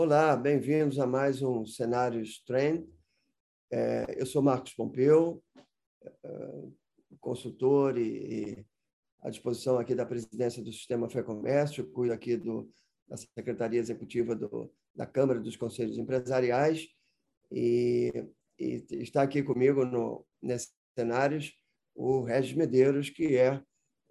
Olá, 0.00 0.36
bem-vindos 0.36 1.00
a 1.00 1.08
mais 1.08 1.42
um 1.42 1.66
Cenários 1.66 2.40
Trend. 2.46 2.88
É, 3.68 4.14
eu 4.16 4.24
sou 4.26 4.40
Marcos 4.40 4.72
Pompeu, 4.72 5.42
é, 6.06 6.68
consultor 7.18 7.98
e, 7.98 8.64
à 9.20 9.28
disposição 9.28 9.76
aqui 9.76 9.96
da 9.96 10.06
presidência 10.06 10.62
do 10.62 10.70
Sistema 10.70 11.10
Fé 11.10 11.20
Comércio, 11.24 11.90
cuido 11.90 12.14
aqui 12.14 12.36
do, 12.36 12.70
da 13.08 13.16
Secretaria 13.16 13.80
Executiva 13.80 14.36
do, 14.36 14.72
da 14.94 15.04
Câmara 15.04 15.40
dos 15.40 15.56
Conselhos 15.56 15.98
Empresariais 15.98 16.86
e, 17.50 18.12
e 18.56 18.84
está 19.02 19.22
aqui 19.22 19.42
comigo 19.42 19.84
no, 19.84 20.24
nesses 20.40 20.72
cenários 20.96 21.52
o 21.92 22.22
Regis 22.22 22.56
Medeiros, 22.56 23.10
que 23.10 23.36
é 23.36 23.60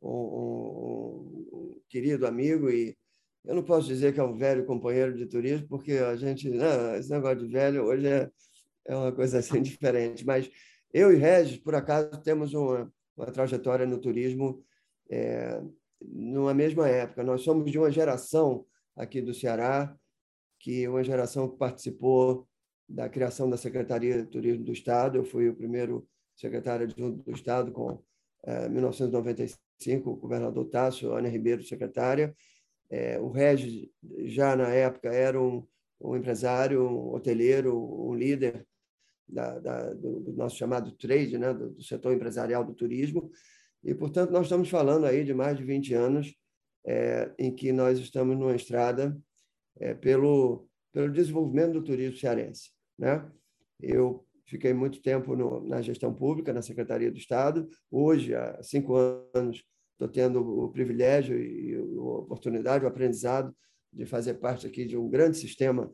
um, 0.01 0.09
um, 0.09 1.47
um 1.53 1.81
querido 1.87 2.27
amigo 2.27 2.69
e 2.69 2.97
eu 3.45 3.55
não 3.55 3.63
posso 3.63 3.87
dizer 3.87 4.13
que 4.13 4.19
é 4.19 4.23
um 4.23 4.37
velho 4.37 4.65
companheiro 4.65 5.15
de 5.15 5.25
turismo, 5.25 5.67
porque 5.67 5.93
a 5.93 6.15
gente, 6.15 6.49
não, 6.49 6.95
esse 6.95 7.09
negócio 7.09 7.39
de 7.39 7.47
velho 7.47 7.83
hoje 7.83 8.07
é, 8.07 8.29
é 8.85 8.95
uma 8.95 9.11
coisa 9.11 9.39
assim 9.39 9.61
diferente. 9.63 10.25
Mas 10.25 10.49
eu 10.93 11.13
e 11.13 11.15
Regis, 11.15 11.57
por 11.57 11.75
acaso, 11.75 12.21
temos 12.21 12.53
uma, 12.53 12.91
uma 13.15 13.27
trajetória 13.27 13.85
no 13.85 13.99
turismo 13.99 14.63
é, 15.09 15.61
numa 16.01 16.53
mesma 16.53 16.87
época. 16.87 17.23
Nós 17.23 17.41
somos 17.41 17.71
de 17.71 17.77
uma 17.77 17.91
geração 17.91 18.65
aqui 18.95 19.21
do 19.21 19.33
Ceará, 19.33 19.95
que 20.59 20.87
uma 20.87 21.03
geração 21.03 21.49
que 21.49 21.57
participou 21.57 22.47
da 22.87 23.09
criação 23.09 23.49
da 23.49 23.57
Secretaria 23.57 24.21
de 24.21 24.29
Turismo 24.29 24.63
do 24.63 24.71
Estado. 24.71 25.17
Eu 25.17 25.25
fui 25.25 25.49
o 25.49 25.55
primeiro 25.55 26.07
secretário 26.35 26.85
adjunto 26.85 27.23
do 27.23 27.31
Estado 27.31 27.71
com 27.71 28.01
é, 28.43 28.69
1995, 28.69 30.09
o 30.09 30.15
governador 30.15 30.65
Tássio, 30.65 31.13
Ana 31.13 31.27
Ribeiro, 31.27 31.63
secretária, 31.63 32.35
é, 32.89 33.19
o 33.19 33.29
Regis, 33.29 33.89
já 34.25 34.55
na 34.55 34.69
época, 34.69 35.09
era 35.09 35.39
um, 35.41 35.65
um 36.01 36.15
empresário, 36.15 36.83
um 36.83 37.13
hoteleiro, 37.13 37.77
um 37.77 38.13
líder 38.13 38.65
da, 39.27 39.59
da, 39.59 39.93
do, 39.93 40.21
do, 40.21 40.33
nosso 40.33 40.55
chamado 40.55 40.91
trade, 40.93 41.37
né, 41.37 41.53
do, 41.53 41.71
do, 41.71 41.83
setor 41.83 42.13
empresarial 42.13 42.63
do 42.63 42.73
turismo. 42.73 43.29
E, 43.83 43.93
portanto, 43.93 44.31
nós 44.31 44.43
estamos 44.43 44.69
falando 44.69 45.05
aí 45.05 45.23
de 45.23 45.33
mais 45.33 45.57
de 45.57 45.63
20 45.63 45.93
anos 45.93 46.33
é, 46.85 47.31
em 47.37 47.53
que 47.53 47.71
nós 47.71 47.99
estamos 47.99 48.37
numa 48.37 48.55
estrada 48.55 49.17
é, 49.79 49.93
pelo, 49.93 50.67
pelo 50.93 51.11
desenvolvimento 51.11 51.73
do 51.73 51.83
turismo 51.83 52.17
cearense. 52.17 52.71
Né? 52.97 53.29
Eu 53.81 54.25
fiquei 54.45 54.73
muito 54.73 55.01
tempo 55.01 55.35
no, 55.35 55.67
na 55.67 55.81
gestão 55.81 56.13
pública, 56.13 56.53
na 56.53 56.61
Secretaria 56.61 57.11
do 57.11 57.17
Estado. 57.17 57.69
Hoje, 57.91 58.33
há 58.33 58.61
cinco 58.63 58.95
anos, 59.33 59.63
estou 59.97 60.07
tendo 60.07 60.39
o 60.41 60.69
privilégio 60.69 61.37
e 61.39 61.75
a 61.75 62.01
oportunidade, 62.01 62.85
o 62.85 62.87
aprendizado 62.87 63.53
de 63.91 64.05
fazer 64.05 64.35
parte 64.35 64.67
aqui 64.67 64.85
de 64.85 64.95
um 64.95 65.09
grande 65.09 65.37
sistema 65.37 65.91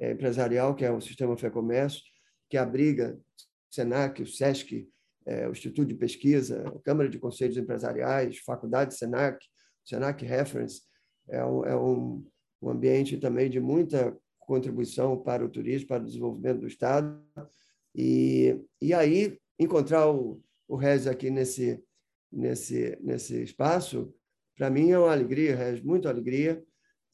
é, 0.00 0.12
empresarial, 0.12 0.74
que 0.74 0.84
é 0.84 0.90
o 0.90 1.00
Sistema 1.00 1.36
Fé 1.36 1.50
Comércio, 1.50 2.00
que 2.48 2.56
abriga 2.56 3.14
o 3.14 3.74
SENAC, 3.74 4.22
o 4.22 4.26
SESC, 4.26 4.88
é, 5.26 5.46
o 5.46 5.52
Instituto 5.52 5.88
de 5.88 5.94
Pesquisa, 5.94 6.66
a 6.66 6.80
Câmara 6.80 7.10
de 7.10 7.18
Conselhos 7.18 7.58
Empresariais, 7.58 8.38
Faculdade 8.38 8.96
SENAC, 8.96 9.38
SENAC 9.84 10.24
Reference. 10.24 10.82
É 11.28 11.44
um, 11.44 11.64
é 11.64 11.76
um, 11.76 12.26
um 12.60 12.70
ambiente 12.70 13.18
também 13.18 13.50
de 13.50 13.60
muita 13.60 14.16
contribuição 14.40 15.16
para 15.16 15.44
o 15.44 15.48
turismo, 15.48 15.88
para 15.88 16.02
o 16.02 16.06
desenvolvimento 16.06 16.60
do 16.60 16.66
Estado. 16.66 17.22
E, 17.94 18.58
e 18.80 18.94
aí, 18.94 19.38
encontrar 19.58 20.10
o, 20.10 20.40
o 20.66 20.76
Rez 20.76 21.06
aqui 21.06 21.30
nesse, 21.30 21.82
nesse, 22.32 22.98
nesse 23.00 23.42
espaço, 23.42 24.12
para 24.56 24.70
mim 24.70 24.90
é 24.90 24.98
uma 24.98 25.12
alegria, 25.12 25.56
Regis, 25.56 25.82
muita 25.82 26.08
alegria. 26.08 26.62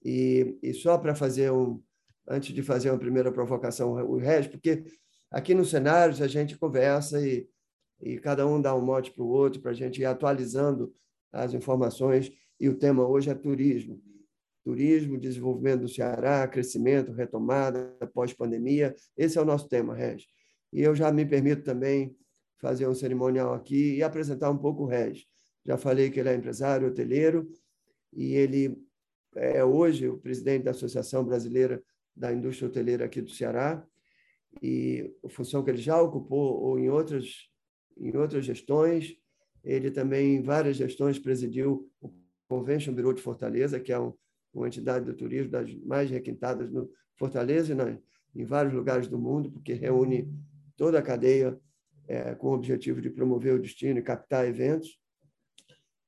E, 0.04 0.58
e 0.62 0.72
só 0.72 0.96
para 0.96 1.14
fazer 1.14 1.50
um, 1.50 1.82
antes 2.28 2.54
de 2.54 2.62
fazer 2.62 2.90
uma 2.90 2.98
primeira 2.98 3.32
provocação, 3.32 3.92
o 3.92 4.16
Regis, 4.16 4.48
porque 4.48 4.84
aqui 5.30 5.54
nos 5.54 5.70
cenários 5.70 6.22
a 6.22 6.28
gente 6.28 6.56
conversa 6.56 7.26
e, 7.26 7.48
e 8.00 8.18
cada 8.18 8.46
um 8.46 8.60
dá 8.60 8.74
um 8.74 8.84
mote 8.84 9.10
para 9.10 9.24
o 9.24 9.28
outro, 9.28 9.60
para 9.60 9.72
a 9.72 9.74
gente 9.74 10.00
ir 10.00 10.04
atualizando 10.04 10.92
as 11.32 11.52
informações. 11.54 12.32
E 12.60 12.68
o 12.68 12.76
tema 12.76 13.06
hoje 13.06 13.30
é 13.30 13.34
turismo. 13.34 14.00
Turismo, 14.64 15.18
desenvolvimento 15.18 15.82
do 15.82 15.88
Ceará, 15.88 16.46
crescimento, 16.46 17.12
retomada, 17.12 17.96
pós-pandemia. 18.12 18.94
Esse 19.16 19.38
é 19.38 19.40
o 19.40 19.44
nosso 19.44 19.68
tema, 19.68 19.94
Regis. 19.94 20.26
E 20.72 20.82
eu 20.82 20.94
já 20.94 21.10
me 21.10 21.24
permito 21.24 21.62
também 21.62 22.14
fazer 22.58 22.86
um 22.86 22.94
cerimonial 22.94 23.54
aqui 23.54 23.96
e 23.96 24.02
apresentar 24.02 24.50
um 24.50 24.58
pouco 24.58 24.84
o 24.84 24.86
Regis. 24.86 25.26
Já 25.64 25.76
falei 25.76 26.10
que 26.10 26.20
ele 26.20 26.28
é 26.28 26.34
empresário 26.34 26.88
hoteleiro 26.88 27.48
e 28.12 28.34
ele 28.34 28.76
é 29.36 29.64
hoje 29.64 30.08
o 30.08 30.18
presidente 30.18 30.64
da 30.64 30.70
Associação 30.70 31.24
Brasileira 31.24 31.82
da 32.16 32.32
Indústria 32.32 32.68
Hoteleira 32.68 33.04
aqui 33.04 33.20
do 33.20 33.30
Ceará 33.30 33.84
e 34.62 35.14
a 35.24 35.28
função 35.28 35.62
que 35.62 35.70
ele 35.70 35.78
já 35.78 36.00
ocupou 36.00 36.60
ou 36.60 36.78
em 36.78 36.88
outras 36.88 37.48
em 37.96 38.16
outras 38.16 38.44
gestões. 38.44 39.16
Ele 39.62 39.90
também 39.90 40.36
em 40.36 40.42
várias 40.42 40.76
gestões 40.76 41.18
presidiu 41.18 41.90
o 42.00 42.12
Convention 42.48 42.94
Bureau 42.94 43.12
de 43.12 43.20
Fortaleza, 43.20 43.78
que 43.80 43.92
é 43.92 43.98
um, 43.98 44.14
uma 44.54 44.66
entidade 44.66 45.04
do 45.04 45.14
turismo 45.14 45.50
das 45.50 45.74
mais 45.84 46.10
requintadas 46.10 46.70
no 46.70 46.90
Fortaleza 47.16 47.72
e 47.72 47.74
na, 47.74 47.98
em 48.34 48.44
vários 48.44 48.72
lugares 48.72 49.08
do 49.08 49.18
mundo, 49.18 49.50
porque 49.50 49.72
reúne 49.74 50.32
toda 50.76 50.98
a 50.98 51.02
cadeia 51.02 51.58
é, 52.08 52.34
com 52.34 52.48
o 52.48 52.54
objetivo 52.54 53.02
de 53.02 53.10
promover 53.10 53.54
o 53.54 53.60
destino 53.60 53.98
e 53.98 54.02
captar 54.02 54.48
eventos. 54.48 54.98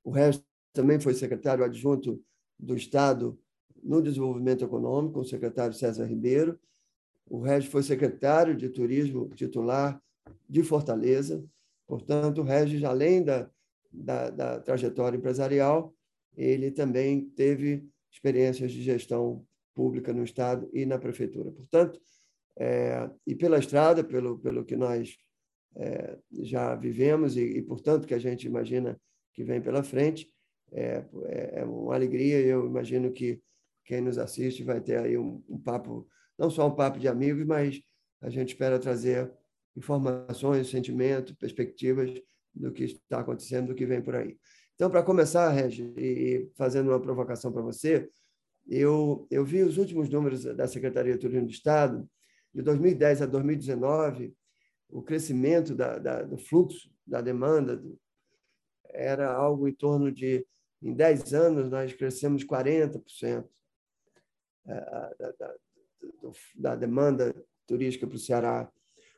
O 0.02 0.10
resto 0.10 0.42
também 0.72 0.98
foi 0.98 1.12
secretário 1.12 1.62
adjunto 1.62 2.20
do 2.58 2.74
Estado 2.74 3.38
no 3.82 4.02
desenvolvimento 4.02 4.64
econômico, 4.64 5.20
o 5.20 5.24
secretário 5.24 5.74
César 5.74 6.06
Ribeiro. 6.06 6.58
O 7.28 7.40
Regis 7.40 7.70
foi 7.70 7.82
secretário 7.82 8.56
de 8.56 8.68
turismo 8.70 9.28
titular 9.34 10.02
de 10.48 10.62
Fortaleza. 10.62 11.44
Portanto, 11.86 12.40
o 12.40 12.44
Regis, 12.44 12.82
além 12.82 13.22
da, 13.22 13.50
da, 13.92 14.30
da 14.30 14.60
trajetória 14.60 15.16
empresarial, 15.16 15.94
ele 16.36 16.70
também 16.70 17.26
teve 17.30 17.86
experiências 18.10 18.72
de 18.72 18.82
gestão 18.82 19.44
pública 19.74 20.12
no 20.12 20.24
Estado 20.24 20.68
e 20.72 20.86
na 20.86 20.98
Prefeitura. 20.98 21.50
Portanto, 21.50 22.00
é, 22.56 23.08
e 23.26 23.34
pela 23.34 23.58
estrada, 23.58 24.02
pelo, 24.02 24.38
pelo 24.38 24.64
que 24.64 24.76
nós 24.76 25.16
é, 25.76 26.18
já 26.42 26.74
vivemos 26.74 27.36
e, 27.36 27.42
e, 27.42 27.62
portanto, 27.62 28.06
que 28.06 28.14
a 28.14 28.18
gente 28.18 28.46
imagina 28.46 29.00
que 29.32 29.44
vem 29.44 29.60
pela 29.60 29.82
frente. 29.82 30.30
É, 30.72 31.04
é, 31.24 31.60
é 31.60 31.64
uma 31.64 31.94
alegria. 31.94 32.40
Eu 32.40 32.66
imagino 32.66 33.12
que 33.12 33.40
quem 33.84 34.00
nos 34.00 34.18
assiste 34.18 34.62
vai 34.62 34.80
ter 34.80 34.98
aí 34.98 35.16
um, 35.16 35.42
um, 35.48 35.58
papo, 35.58 36.06
não 36.38 36.50
só 36.50 36.66
um 36.66 36.74
papo 36.74 36.98
de 36.98 37.08
amigos, 37.08 37.44
mas 37.44 37.80
a 38.20 38.30
gente 38.30 38.50
espera 38.50 38.78
trazer 38.78 39.32
informações, 39.76 40.68
sentimento, 40.68 41.36
perspectivas 41.36 42.10
do 42.54 42.72
que 42.72 42.84
está 42.84 43.20
acontecendo, 43.20 43.68
do 43.68 43.74
que 43.74 43.86
vem 43.86 44.02
por 44.02 44.14
aí. 44.14 44.36
Então, 44.74 44.90
para 44.90 45.02
começar, 45.02 45.50
Regi, 45.50 45.92
e 45.96 46.50
fazendo 46.56 46.90
uma 46.90 47.00
provocação 47.00 47.52
para 47.52 47.62
você, 47.62 48.08
eu, 48.66 49.26
eu 49.30 49.44
vi 49.44 49.62
os 49.62 49.78
últimos 49.78 50.08
números 50.08 50.44
da 50.44 50.66
Secretaria 50.66 51.14
de 51.14 51.20
Turismo 51.20 51.46
do 51.46 51.52
Estado, 51.52 52.08
de 52.52 52.62
2010 52.62 53.22
a 53.22 53.26
2019, 53.26 54.34
o 54.90 55.02
crescimento 55.02 55.74
da, 55.74 55.98
da, 55.98 56.22
do 56.22 56.36
fluxo, 56.36 56.90
da 57.06 57.20
demanda, 57.20 57.82
era 58.84 59.32
algo 59.32 59.68
em 59.68 59.72
torno 59.72 60.10
de, 60.10 60.46
em 60.82 60.92
10 60.92 61.34
anos, 61.34 61.70
nós 61.70 61.92
crescemos 61.92 62.44
40% 62.44 63.44
é, 64.66 64.74
da, 65.18 65.32
da, 65.38 65.54
da 66.54 66.74
demanda 66.76 67.34
turística 67.66 68.06
para 68.06 68.16
o 68.16 68.18
Ceará. 68.18 68.70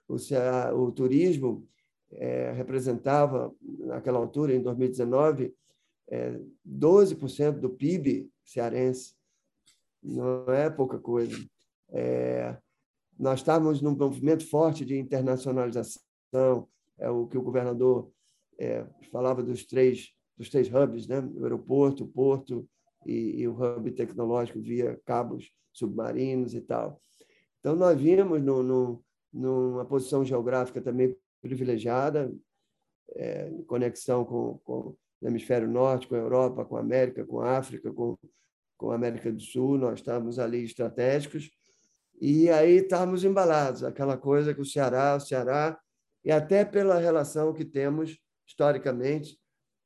O, 0.07 0.19
Ceará, 0.19 0.75
o 0.75 0.91
turismo 0.93 1.67
é, 2.13 2.53
representava, 2.53 3.55
naquela 3.61 4.19
altura, 4.19 4.55
em 4.55 4.63
2019, 4.63 5.55
é, 6.09 6.39
12% 6.67 7.59
do 7.59 7.71
PIB 7.71 8.31
cearense. 8.45 9.15
Não 10.03 10.45
é 10.53 10.69
pouca 10.69 10.99
coisa. 10.99 11.37
É, 11.91 12.57
nós 13.23 13.39
estávamos 13.39 13.81
num 13.81 13.95
movimento 13.95 14.45
forte 14.51 14.85
de 14.85 14.99
internacionalização, 14.99 16.69
é 16.99 17.09
o 17.09 17.29
que 17.29 17.39
o 17.39 17.43
governador 17.43 18.11
é, 18.59 18.85
falava 19.13 19.45
dos 19.45 19.65
três 19.65 20.11
dos 20.37 20.49
três 20.49 20.69
hubs, 20.69 21.07
né? 21.07 21.21
o 21.21 21.45
aeroporto, 21.45 22.03
o 22.03 22.09
porto 22.09 22.69
e, 23.07 23.43
e, 23.43 23.47
o 23.47 23.53
hub 23.53 23.93
tecnológico 23.93 24.61
via 24.61 25.01
cabos 25.05 25.53
submarinos 25.73 26.53
e 26.53 26.61
tal. 26.61 27.01
Então, 27.61 27.77
nós 27.77 28.01
vimos 28.01 28.43
no, 28.43 28.61
no, 28.61 29.05
numa 29.33 29.85
posição 29.85 30.25
geográfica 30.25 30.81
também 30.81 31.17
privilegiada, 31.41 32.33
é, 33.11 33.49
em 33.51 33.63
conexão 33.63 34.25
com, 34.25 34.59
com 34.65 34.97
o 35.21 35.29
hemisfério 35.29 35.69
norte, 35.69 36.09
com 36.09 36.17
a 36.17 36.19
Europa, 36.19 36.65
com 36.65 36.77
a 36.77 36.81
América, 36.81 37.25
com 37.25 37.41
a 37.41 37.59
África, 37.59 37.93
com, 37.93 38.19
com 38.77 38.91
a 38.91 38.97
América 38.97 39.31
do 39.31 39.41
Sul, 39.41 39.79
nós 39.79 40.01
estávamos 40.01 40.41
ali 40.41 40.65
estratégicos, 40.65 41.51
e 42.25 42.49
aí 42.51 42.77
estávamos 42.77 43.25
embalados, 43.25 43.83
aquela 43.83 44.17
coisa 44.17 44.55
que 44.55 44.61
o 44.61 44.65
Ceará, 44.65 45.17
o 45.17 45.21
Ceará, 45.21 45.77
e 46.25 46.31
até 46.31 46.65
pela 46.65 46.97
relação 46.97 47.53
que 47.53 47.65
temos 47.65 48.17
historicamente 48.47 49.37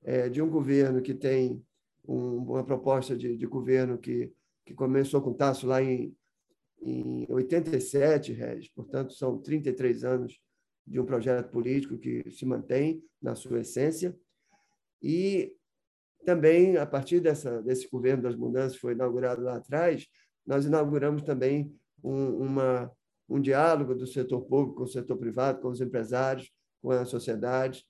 é, 0.05 0.29
de 0.29 0.43
um 0.43 0.51
governo 0.51 1.01
que 1.01 1.15
tem 1.15 1.65
um, 2.07 2.37
uma 2.43 2.63
proposta 2.63 3.17
de, 3.17 3.39
de, 3.39 3.47
governo 3.47 3.97
que, 3.97 4.35
que 4.67 4.75
começou 4.75 5.23
com 5.23 5.33
Tasso 5.33 5.67
lá 5.67 5.83
em, 5.83 6.15
em 6.83 7.27
87, 7.31 8.35
Regis, 8.35 8.69
portanto, 8.69 9.15
são 9.15 9.39
33 9.39 10.05
anos 10.05 10.39
de 10.87 11.01
um 11.01 11.07
projeto 11.07 11.51
político 11.51 11.97
que 11.97 12.31
se 12.31 12.45
mantém 12.45 13.03
na 13.21 13.35
sua 13.35 13.61
essência. 13.61 14.15
E 15.03 15.55
também, 16.23 16.77
a 16.77 16.85
partir 16.85 17.19
dessa, 17.19 17.63
desse 17.63 17.89
governo 17.89 18.25
das 18.25 18.37
mudanças 18.37 18.75
que 18.75 18.83
foi 18.83 18.93
inaugurado 18.93 19.41
lá 19.41 19.57
atrás, 19.57 20.07
nós 20.47 20.67
inauguramos 20.67 21.23
também 21.23 21.75
um, 22.03 22.45
uma, 22.45 22.91
um 23.29 23.41
diálogo 23.41 23.95
do 23.95 24.07
setor 24.07 24.43
público 24.43 24.77
com 24.79 24.85
o 24.85 24.89
setor 24.89 25.17
privado, 25.17 25.61
com 25.61 25.69
os 25.69 25.81
empresários, 25.81 26.51
com 26.83 26.91
a 26.91 27.05
sociedade, 27.05 27.85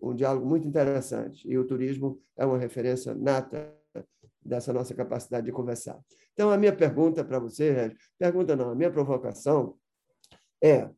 um 0.00 0.14
diálogo 0.14 0.46
muito 0.46 0.66
interessante. 0.66 1.48
E 1.48 1.56
o 1.58 1.66
turismo 1.66 2.20
é 2.36 2.44
uma 2.44 2.58
referência 2.58 3.14
nata 3.14 3.74
dessa 4.44 4.72
nossa 4.72 4.94
capacidade 4.94 5.46
de 5.46 5.52
conversar. 5.52 5.98
Então, 6.32 6.50
a 6.50 6.56
minha 6.56 6.74
pergunta 6.74 7.24
para 7.24 7.38
você, 7.38 7.72
Régio, 7.72 7.98
pergunta 8.18 8.54
não, 8.54 8.70
a 8.70 8.74
minha 8.74 8.90
provocação 8.90 9.76
é, 10.62 10.88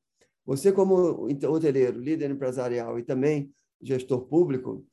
você 0.44 0.72
como 0.72 1.26
hoteleiro, 1.26 2.00
líder 2.00 2.30
empresarial 2.30 2.98
e 2.98 3.02
também 3.02 3.52
gestor 3.82 4.22
público, 4.26 4.84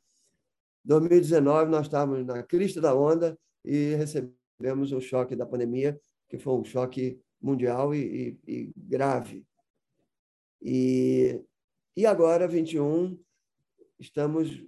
2019 0.84 1.72
nós 1.72 1.86
estávamos 1.86 2.26
na 2.26 2.44
crista 2.44 2.80
da 2.80 2.94
onda 2.94 3.38
e 3.64 3.96
recebemos 3.96 4.92
o 4.92 5.00
choque 5.00 5.36
da 5.36 5.46
pandemia, 5.46 6.00
que 6.30 6.38
foi 6.38 6.54
um 6.54 6.64
choque 6.64 7.20
mundial 7.42 7.94
e, 7.94 8.40
e, 8.48 8.54
e 8.54 8.74
grave. 8.76 9.46
E, 10.62 11.42
e 11.96 12.06
agora, 12.06 12.48
21, 12.48 13.20
estamos 14.00 14.64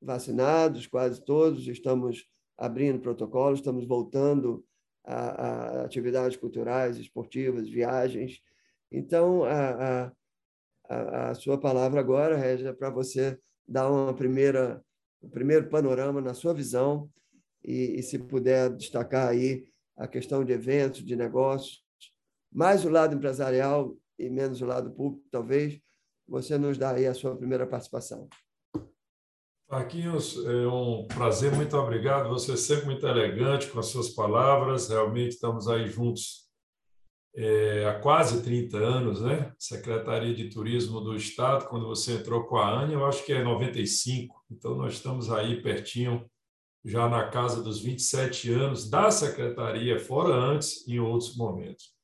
vacinados, 0.00 0.86
quase 0.86 1.24
todos, 1.24 1.66
estamos 1.66 2.26
abrindo 2.56 3.00
protocolos, 3.00 3.58
estamos 3.58 3.86
voltando 3.86 4.64
a, 5.04 5.14
a 5.14 5.84
atividades 5.84 6.36
culturais, 6.36 6.96
esportivas, 6.96 7.68
viagens. 7.68 8.40
Então, 8.90 9.44
a, 9.44 10.12
a, 10.88 11.30
a 11.30 11.34
sua 11.34 11.58
palavra 11.58 12.00
agora, 12.00 12.36
Régia, 12.36 12.74
para 12.74 12.90
você 12.90 13.38
dar 13.66 13.90
uma 13.90 14.14
primeira, 14.14 14.82
um 15.22 15.28
primeiro 15.28 15.68
panorama 15.68 16.20
na 16.20 16.34
sua 16.34 16.54
visão 16.54 17.10
e, 17.64 17.98
e, 17.98 18.02
se 18.02 18.18
puder 18.18 18.70
destacar 18.70 19.28
aí 19.28 19.66
a 19.96 20.06
questão 20.06 20.44
de 20.44 20.52
eventos, 20.52 21.04
de 21.04 21.16
negócios, 21.16 21.82
mais 22.56 22.86
o 22.86 22.88
lado 22.88 23.14
empresarial 23.14 23.94
e 24.18 24.30
menos 24.30 24.62
o 24.62 24.64
lado 24.64 24.90
público, 24.90 25.28
talvez, 25.30 25.78
você 26.26 26.56
nos 26.56 26.78
dá 26.78 26.92
aí 26.92 27.06
a 27.06 27.12
sua 27.12 27.36
primeira 27.36 27.66
participação. 27.66 28.30
Marquinhos, 29.68 30.42
é 30.42 30.66
um 30.66 31.06
prazer, 31.06 31.52
muito 31.54 31.76
obrigado. 31.76 32.30
Você 32.30 32.52
é 32.52 32.56
sempre 32.56 32.86
muito 32.86 33.06
elegante 33.06 33.68
com 33.68 33.78
as 33.78 33.86
suas 33.86 34.08
palavras. 34.08 34.88
Realmente 34.88 35.32
estamos 35.32 35.68
aí 35.68 35.86
juntos 35.86 36.46
é, 37.34 37.84
há 37.84 38.00
quase 38.00 38.42
30 38.42 38.78
anos, 38.78 39.20
né? 39.20 39.52
Secretaria 39.58 40.34
de 40.34 40.48
Turismo 40.48 41.02
do 41.02 41.14
Estado, 41.14 41.68
quando 41.68 41.86
você 41.86 42.14
entrou 42.14 42.44
com 42.44 42.56
a 42.56 42.70
ANA, 42.70 42.94
eu 42.94 43.04
acho 43.04 43.22
que 43.22 43.34
é 43.34 43.44
95. 43.44 44.34
Então, 44.50 44.74
nós 44.76 44.94
estamos 44.94 45.30
aí 45.30 45.60
pertinho, 45.60 46.24
já 46.82 47.06
na 47.06 47.28
casa 47.28 47.62
dos 47.62 47.82
27 47.82 48.50
anos 48.50 48.88
da 48.88 49.10
Secretaria, 49.10 50.00
fora 50.00 50.34
antes, 50.34 50.88
em 50.88 50.98
outros 50.98 51.36
momentos. 51.36 51.95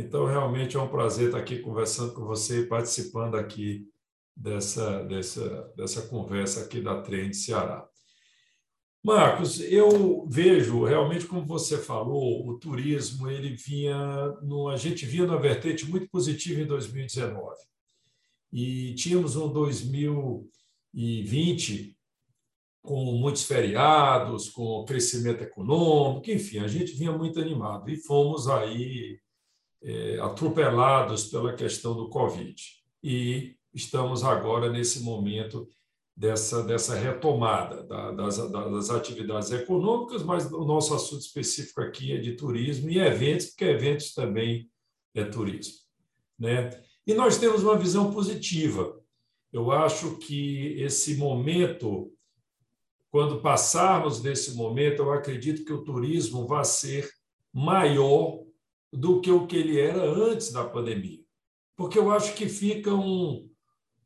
Então, 0.00 0.24
realmente 0.24 0.78
é 0.78 0.80
um 0.80 0.88
prazer 0.88 1.26
estar 1.26 1.38
aqui 1.38 1.58
conversando 1.58 2.14
com 2.14 2.24
você 2.24 2.60
e 2.60 2.66
participando 2.66 3.34
aqui 3.34 3.86
dessa, 4.34 5.04
dessa, 5.04 5.70
dessa 5.76 6.08
conversa 6.08 6.64
aqui 6.64 6.80
da 6.80 7.02
Trem 7.02 7.28
de 7.28 7.36
Ceará. 7.36 7.86
Marcos, 9.04 9.60
eu 9.60 10.26
vejo 10.26 10.84
realmente 10.84 11.26
como 11.26 11.44
você 11.44 11.76
falou, 11.76 12.48
o 12.48 12.58
turismo 12.58 13.30
ele 13.30 13.54
vinha, 13.54 14.28
no, 14.42 14.68
a 14.68 14.76
gente 14.76 15.04
vinha 15.04 15.26
numa 15.26 15.38
vertente 15.38 15.84
muito 15.84 16.08
positiva 16.08 16.62
em 16.62 16.66
2019 16.66 17.54
e 18.52 18.94
tínhamos 18.94 19.36
um 19.36 19.52
2020 19.52 21.94
com 22.82 23.04
muitos 23.18 23.44
feriados, 23.44 24.48
com 24.48 24.82
crescimento 24.86 25.42
econômico, 25.42 26.30
enfim, 26.30 26.60
a 26.60 26.68
gente 26.68 26.92
vinha 26.92 27.12
muito 27.12 27.38
animado 27.38 27.90
e 27.90 27.98
fomos 27.98 28.48
aí 28.48 29.20
atropelados 30.22 31.24
pela 31.24 31.54
questão 31.54 31.94
do 31.94 32.08
Covid. 32.08 32.62
E 33.02 33.56
estamos 33.72 34.24
agora 34.24 34.70
nesse 34.70 35.00
momento 35.00 35.68
dessa, 36.16 36.62
dessa 36.62 36.94
retomada 36.94 37.82
da, 37.84 38.10
das, 38.12 38.36
das 38.36 38.90
atividades 38.90 39.50
econômicas, 39.50 40.22
mas 40.22 40.52
o 40.52 40.64
nosso 40.64 40.94
assunto 40.94 41.22
específico 41.22 41.80
aqui 41.80 42.12
é 42.12 42.18
de 42.18 42.32
turismo 42.32 42.90
e 42.90 42.98
eventos, 42.98 43.46
porque 43.46 43.64
eventos 43.64 44.12
também 44.12 44.70
é 45.14 45.24
turismo. 45.24 45.78
Né? 46.38 46.70
E 47.06 47.14
nós 47.14 47.38
temos 47.38 47.62
uma 47.62 47.78
visão 47.78 48.12
positiva. 48.12 49.00
Eu 49.52 49.72
acho 49.72 50.16
que 50.18 50.74
esse 50.80 51.16
momento, 51.16 52.12
quando 53.10 53.40
passarmos 53.40 54.20
desse 54.20 54.54
momento, 54.54 55.02
eu 55.02 55.12
acredito 55.12 55.64
que 55.64 55.72
o 55.72 55.82
turismo 55.82 56.46
vai 56.46 56.64
ser 56.64 57.10
maior 57.52 58.44
do 58.92 59.20
que 59.20 59.30
o 59.30 59.46
que 59.46 59.56
ele 59.56 59.78
era 59.80 60.02
antes 60.02 60.52
da 60.52 60.68
pandemia. 60.68 61.20
Porque 61.76 61.98
eu 61.98 62.10
acho 62.10 62.34
que 62.34 62.48
fica 62.48 62.94
um, 62.94 63.48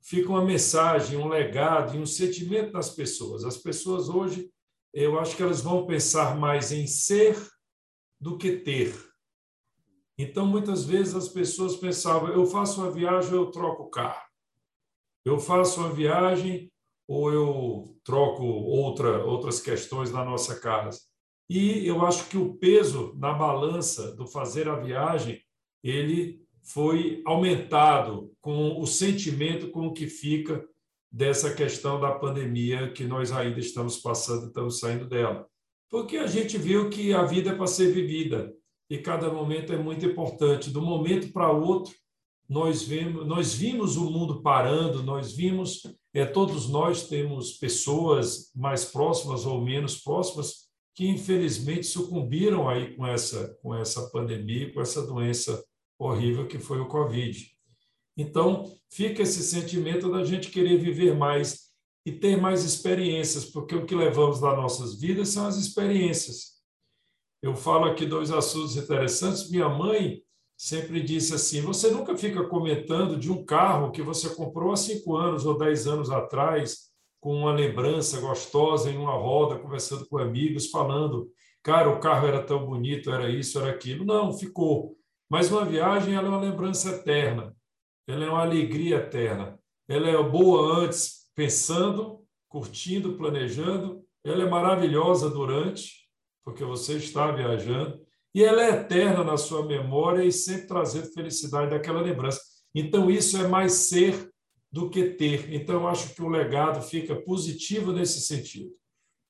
fica 0.03 0.29
uma 0.29 0.45
mensagem, 0.45 1.19
um 1.19 1.29
legado 1.29 1.97
e 1.97 1.99
um 1.99 2.07
sentimento 2.07 2.73
das 2.73 2.91
pessoas. 2.91 3.45
As 3.45 3.57
pessoas 3.57 4.09
hoje, 4.09 4.51
eu 4.93 5.19
acho 5.19 5.37
que 5.37 5.43
elas 5.43 5.61
vão 5.61 5.87
pensar 5.87 6.37
mais 6.37 6.71
em 6.71 6.87
ser 6.87 7.37
do 8.21 8.37
que 8.37 8.59
ter. 8.59 8.95
Então, 10.17 10.47
muitas 10.47 10.85
vezes 10.85 11.15
as 11.15 11.29
pessoas 11.29 11.77
pensavam: 11.77 12.29
eu 12.29 12.47
faço 12.47 12.81
uma 12.81 12.91
viagem, 12.91 13.33
eu 13.33 13.51
troco 13.51 13.85
o 13.85 13.91
carro. 13.91 14.23
Eu 15.25 15.39
faço 15.39 15.81
uma 15.81 15.93
viagem 15.93 16.71
ou 17.09 17.33
eu 17.33 17.99
troco 18.05 18.43
outra, 18.43 19.25
outras 19.25 19.61
questões 19.61 20.13
na 20.13 20.25
nossa 20.25 20.61
casa. 20.61 21.01
E 21.49 21.87
eu 21.87 22.05
acho 22.05 22.29
que 22.29 22.39
o 22.39 22.55
peso 22.55 23.15
na 23.19 23.33
balança 23.33 24.15
do 24.15 24.27
fazer 24.27 24.69
a 24.69 24.77
viagem, 24.77 25.41
ele 25.83 26.43
foi 26.63 27.23
aumentado 27.27 28.33
com 28.41 28.81
o 28.81 28.87
sentimento 28.87 29.71
com 29.71 29.89
o 29.89 29.93
que 29.93 30.07
fica 30.07 30.67
dessa 31.13 31.55
questão 31.55 32.01
da 32.01 32.13
pandemia 32.13 32.91
que 32.91 33.05
nós 33.05 33.31
ainda 33.31 33.61
estamos 33.61 33.99
passando, 33.99 34.47
estamos 34.47 34.81
saindo 34.81 35.07
dela. 35.07 35.47
Porque 35.91 36.17
a 36.17 36.27
gente 36.27 36.59
viu 36.59 36.91
que 36.91 37.13
a 37.13 37.23
vida 37.23 37.51
é 37.51 37.55
para 37.55 37.67
ser 37.67 37.93
vivida 37.93 38.53
e 38.91 38.99
cada 38.99 39.33
momento 39.33 39.73
é 39.73 39.77
muito 39.77 40.05
importante. 40.07 40.71
Do 40.71 40.83
momento 40.83 41.33
para 41.33 41.53
outro, 41.53 41.95
nós 42.49 42.83
vimos, 42.83 43.27
nós 43.27 43.55
vimos 43.55 43.97
o 43.97 44.11
mundo 44.11 44.43
parando, 44.43 45.03
nós 45.03 45.33
vimos, 45.33 45.83
é, 46.13 46.27
todos 46.27 46.69
nós 46.69 47.07
temos 47.07 47.53
pessoas 47.53 48.51
mais 48.55 48.85
próximas 48.85 49.47
ou 49.47 49.61
menos 49.61 50.03
próximas 50.03 50.64
que 50.95 51.09
infelizmente 51.09 51.87
sucumbiram 51.87 52.69
aí 52.69 52.95
com 52.97 53.07
essa, 53.07 53.59
com 53.61 53.75
essa 53.75 54.09
pandemia, 54.11 54.73
com 54.73 54.81
essa 54.81 55.05
doença 55.05 55.63
horrível 55.99 56.47
que 56.47 56.59
foi 56.59 56.81
o 56.81 56.89
Covid. 56.89 57.51
Então, 58.17 58.73
fica 58.91 59.23
esse 59.23 59.43
sentimento 59.43 60.11
da 60.11 60.25
gente 60.25 60.51
querer 60.51 60.79
viver 60.79 61.17
mais 61.17 61.65
e 62.07 62.13
ter 62.13 62.37
mais 62.37 62.65
experiências, 62.65 63.47
porque 63.47 63.75
o 63.75 63.87
que 63.87 63.95
levamos 63.95 64.41
das 64.41 64.57
nossas 64.57 65.01
vidas 65.01 65.31
são 65.31 65.47
as 65.47 65.57
experiências. 65.57 66.55
Eu 67.43 67.57
falo 67.57 67.87
aqui 67.87 68.07
dois 68.07 68.31
assuntos 68.31 68.77
interessantes. 68.77 69.51
Minha 69.51 69.69
mãe 69.69 70.23
sempre 70.57 71.03
disse 71.03 71.35
assim: 71.35 71.61
você 71.63 71.91
nunca 71.91 72.17
fica 72.17 72.45
comentando 72.45 73.19
de 73.19 73.33
um 73.33 73.45
carro 73.45 73.91
que 73.91 74.03
você 74.03 74.29
comprou 74.35 74.73
há 74.73 74.77
cinco 74.77 75.17
anos 75.17 75.45
ou 75.45 75.57
dez 75.57 75.87
anos 75.87 76.11
atrás, 76.11 76.91
com 77.25 77.35
uma 77.35 77.55
lembrança 77.55 78.21
gostosa 78.21 78.91
em 78.91 78.99
uma 78.99 79.15
roda, 79.15 79.59
conversando 79.59 80.07
com 80.07 80.19
amigos, 80.19 80.69
falando, 80.69 81.33
cara, 81.63 81.89
o 81.89 81.99
carro 81.99 82.27
era 82.27 82.43
tão 82.43 82.67
bonito, 82.67 83.11
era 83.11 83.31
isso, 83.31 83.59
era 83.59 83.71
aquilo. 83.71 84.05
Não, 84.05 84.31
ficou. 84.31 84.95
Mas 85.27 85.51
uma 85.51 85.65
viagem 85.65 86.15
ela 86.15 86.27
é 86.27 86.29
uma 86.29 86.41
lembrança 86.41 86.91
eterna, 86.91 87.57
ela 88.07 88.27
é 88.27 88.29
uma 88.29 88.43
alegria 88.43 88.97
eterna. 88.97 89.59
Ela 89.89 90.11
é 90.11 90.23
boa 90.23 90.85
antes, 90.85 91.31
pensando, 91.35 92.23
curtindo, 92.47 93.17
planejando. 93.17 94.03
Ela 94.23 94.43
é 94.43 94.51
maravilhosa 94.51 95.31
durante, 95.31 96.07
porque 96.45 96.63
você 96.63 96.99
está 96.99 97.33
viajando. 97.33 98.03
E 98.35 98.45
ela 98.45 98.63
é 98.63 98.69
eterna 98.69 99.25
na 99.25 99.39
sua 99.39 99.65
memória 99.65 100.23
e 100.23 100.31
sempre 100.31 100.67
trazendo 100.67 101.11
felicidade 101.15 101.71
daquela 101.71 102.03
lembrança. 102.03 102.43
Então, 102.75 103.11
isso 103.11 103.39
é 103.39 103.49
mais 103.49 103.73
ser 103.73 104.31
do 104.75 104.91
que 104.91 105.05
ter. 105.05 105.55
Então, 105.55 105.87
acho 105.87 106.13
que 106.17 106.21
o 106.21 106.29
legado 106.29 106.83
fica 106.83 107.15
positivo 107.15 107.93
nesse 107.93 108.21
sentido. 108.23 108.73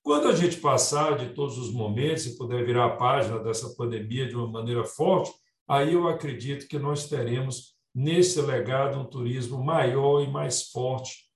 Quando 0.03 0.29
a 0.29 0.35
gente 0.35 0.57
passar 0.57 1.19
de 1.19 1.35
todos 1.35 1.59
os 1.59 1.71
momentos 1.71 2.25
e 2.25 2.39
puder 2.39 2.65
virar 2.65 2.87
a 2.87 2.97
página 2.97 3.39
dessa 3.41 3.75
pandemia 3.75 4.27
de 4.27 4.35
uma 4.35 4.49
maneira 4.49 4.85
forte, 4.85 5.31
aí 5.69 5.93
eu 5.93 6.09
acredito 6.09 6.67
que 6.67 6.79
nós 6.79 7.11
teremos 7.11 7.75
nesse 7.95 8.41
legado 8.41 8.99
um 8.99 9.05
turismo 9.05 9.63
maior 9.63 10.23
e 10.23 10.31
mais 10.31 10.71
forte 10.71 11.27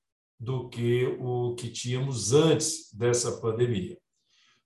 do 0.40 0.70
que 0.70 1.14
o 1.20 1.54
que 1.54 1.68
tínhamos 1.68 2.32
antes 2.32 2.90
dessa 2.94 3.38
pandemia. 3.42 3.98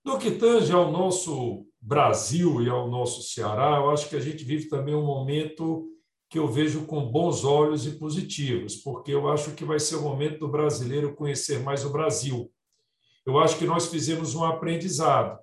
No 0.05 0.17
que 0.17 0.31
tange 0.31 0.71
ao 0.71 0.89
nosso 0.89 1.65
Brasil 1.81 2.61
e 2.61 2.69
ao 2.69 2.89
nosso 2.89 3.21
Ceará, 3.23 3.75
eu 3.75 3.89
acho 3.89 4.07
que 4.07 4.15
a 4.15 4.21
gente 4.21 4.45
vive 4.45 4.69
também 4.69 4.95
um 4.95 5.05
momento 5.05 5.92
que 6.33 6.39
eu 6.39 6.47
vejo 6.47 6.87
com 6.87 7.11
bons 7.11 7.45
olhos 7.45 7.85
e 7.85 7.91
positivos, 7.91 8.77
porque 8.77 9.13
eu 9.13 9.29
acho 9.29 9.51
que 9.51 9.63
vai 9.63 9.79
ser 9.79 9.97
o 9.97 10.01
momento 10.01 10.39
do 10.39 10.47
brasileiro 10.47 11.13
conhecer 11.13 11.59
mais 11.59 11.85
o 11.85 11.91
Brasil. 11.91 12.51
Eu 13.23 13.37
acho 13.37 13.55
que 13.59 13.67
nós 13.67 13.85
fizemos 13.85 14.33
um 14.33 14.43
aprendizado. 14.43 15.37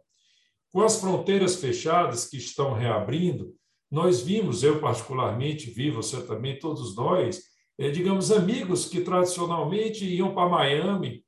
Com 0.73 0.83
as 0.83 1.01
fronteiras 1.01 1.55
fechadas 1.55 2.27
que 2.29 2.37
estão 2.39 2.73
reabrindo, 2.73 3.55
nós 3.89 4.21
vimos, 4.21 4.65
eu 4.65 4.81
particularmente 4.81 5.71
vi, 5.71 5.93
você 5.93 6.21
também, 6.27 6.59
todos 6.59 6.97
nós, 6.97 7.41
é, 7.79 7.89
digamos, 7.89 8.33
amigos 8.33 8.87
que 8.87 9.01
tradicionalmente 9.01 10.05
iam 10.05 10.35
para 10.35 10.49
Miami, 10.49 11.25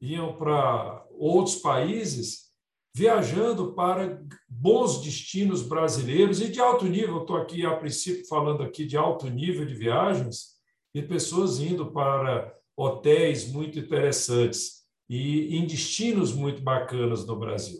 iam 0.00 0.36
para 0.36 1.04
outros 1.10 1.56
países, 1.56 2.51
viajando 2.94 3.72
para 3.72 4.22
bons 4.48 5.02
destinos 5.02 5.62
brasileiros 5.62 6.40
e 6.40 6.48
de 6.48 6.60
alto 6.60 6.84
nível. 6.84 7.22
Estou 7.22 7.36
aqui, 7.36 7.64
a 7.64 7.76
princípio, 7.76 8.26
falando 8.26 8.62
aqui 8.62 8.84
de 8.84 8.96
alto 8.96 9.28
nível 9.28 9.64
de 9.64 9.74
viagens, 9.74 10.52
e 10.94 11.00
pessoas 11.00 11.58
indo 11.58 11.90
para 11.90 12.54
hotéis 12.76 13.50
muito 13.50 13.78
interessantes 13.78 14.82
e 15.08 15.56
em 15.56 15.66
destinos 15.66 16.32
muito 16.32 16.62
bacanas 16.62 17.26
no 17.26 17.36
Brasil. 17.36 17.78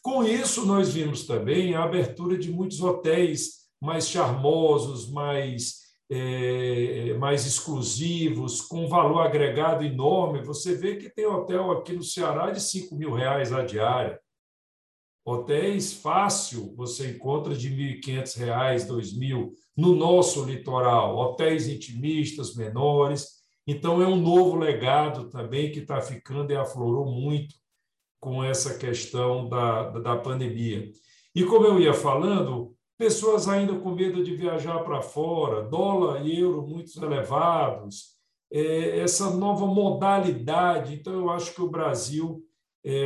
Com 0.00 0.24
isso, 0.24 0.66
nós 0.66 0.92
vimos 0.92 1.26
também 1.26 1.74
a 1.74 1.84
abertura 1.84 2.36
de 2.36 2.50
muitos 2.50 2.80
hotéis 2.80 3.62
mais 3.80 4.08
charmosos, 4.08 5.10
mais, 5.10 5.80
é, 6.10 7.14
mais 7.18 7.46
exclusivos, 7.46 8.60
com 8.60 8.88
valor 8.88 9.20
agregado 9.20 9.84
enorme. 9.84 10.42
Você 10.42 10.74
vê 10.76 10.96
que 10.96 11.10
tem 11.10 11.26
hotel 11.26 11.70
aqui 11.72 11.92
no 11.92 12.02
Ceará 12.02 12.50
de 12.50 12.60
5 12.60 12.94
mil 12.96 13.12
reais 13.12 13.52
a 13.52 13.64
diária. 13.64 14.20
Hotéis 15.24 15.92
fácil 15.92 16.74
você 16.76 17.10
encontra 17.10 17.54
de 17.54 17.68
R$ 17.68 18.00
1.500, 18.00 18.36
R$ 18.38 18.76
2.000 18.88 19.50
no 19.76 19.94
nosso 19.94 20.44
litoral, 20.44 21.16
hotéis 21.16 21.68
intimistas, 21.68 22.56
menores. 22.56 23.40
Então, 23.66 24.02
é 24.02 24.06
um 24.06 24.16
novo 24.16 24.56
legado 24.56 25.28
também 25.30 25.70
que 25.70 25.78
está 25.78 26.00
ficando 26.00 26.50
e 26.50 26.56
aflorou 26.56 27.06
muito 27.06 27.54
com 28.20 28.42
essa 28.42 28.76
questão 28.76 29.48
da, 29.48 29.90
da 29.90 30.16
pandemia. 30.16 30.90
E 31.34 31.44
como 31.44 31.66
eu 31.66 31.80
ia 31.80 31.94
falando, 31.94 32.74
pessoas 32.98 33.48
ainda 33.48 33.78
com 33.78 33.92
medo 33.92 34.22
de 34.22 34.34
viajar 34.34 34.80
para 34.80 35.00
fora, 35.00 35.62
dólar 35.62 36.26
e 36.26 36.38
euro 36.38 36.66
muito 36.66 36.92
elevados, 37.02 38.12
é, 38.52 38.98
essa 38.98 39.30
nova 39.30 39.66
modalidade. 39.66 40.94
Então, 40.94 41.12
eu 41.14 41.30
acho 41.30 41.54
que 41.54 41.62
o 41.62 41.70
Brasil 41.70 42.42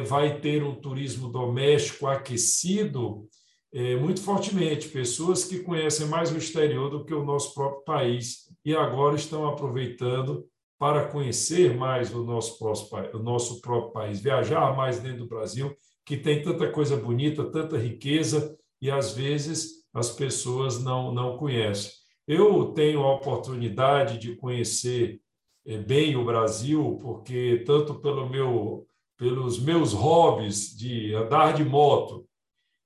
vai 0.06 0.40
ter 0.40 0.62
um 0.62 0.74
turismo 0.74 1.28
doméstico 1.28 2.06
aquecido 2.06 3.28
é, 3.72 3.94
muito 3.96 4.22
fortemente. 4.22 4.88
Pessoas 4.88 5.44
que 5.44 5.60
conhecem 5.60 6.06
mais 6.06 6.32
o 6.32 6.38
exterior 6.38 6.88
do 6.88 7.04
que 7.04 7.12
o 7.12 7.24
nosso 7.24 7.52
próprio 7.54 7.84
país 7.84 8.50
e 8.64 8.74
agora 8.74 9.16
estão 9.16 9.46
aproveitando 9.46 10.46
para 10.78 11.08
conhecer 11.08 11.74
mais 11.74 12.14
o 12.14 12.24
nosso, 12.24 12.58
próximo, 12.58 12.98
o 13.14 13.18
nosso 13.18 13.60
próprio 13.60 13.92
país, 13.92 14.20
viajar 14.20 14.76
mais 14.76 14.98
dentro 15.00 15.20
do 15.20 15.28
Brasil, 15.28 15.74
que 16.04 16.16
tem 16.16 16.42
tanta 16.42 16.70
coisa 16.70 16.96
bonita, 16.96 17.44
tanta 17.44 17.78
riqueza, 17.78 18.56
e 18.80 18.90
às 18.90 19.12
vezes 19.12 19.84
as 19.92 20.10
pessoas 20.10 20.82
não, 20.82 21.12
não 21.12 21.36
conhecem. 21.36 21.92
Eu 22.28 22.72
tenho 22.72 23.02
a 23.02 23.14
oportunidade 23.14 24.18
de 24.18 24.36
conhecer 24.36 25.20
eh, 25.66 25.78
bem 25.78 26.16
o 26.16 26.24
Brasil, 26.24 26.98
porque 27.00 27.62
tanto 27.64 27.94
pelo 27.94 28.28
meu, 28.28 28.86
pelos 29.16 29.58
meus 29.58 29.92
hobbies 29.92 30.76
de 30.76 31.14
andar 31.14 31.54
de 31.54 31.64
moto 31.64 32.26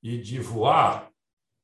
e 0.02 0.18
de 0.18 0.40
voar, 0.40 1.10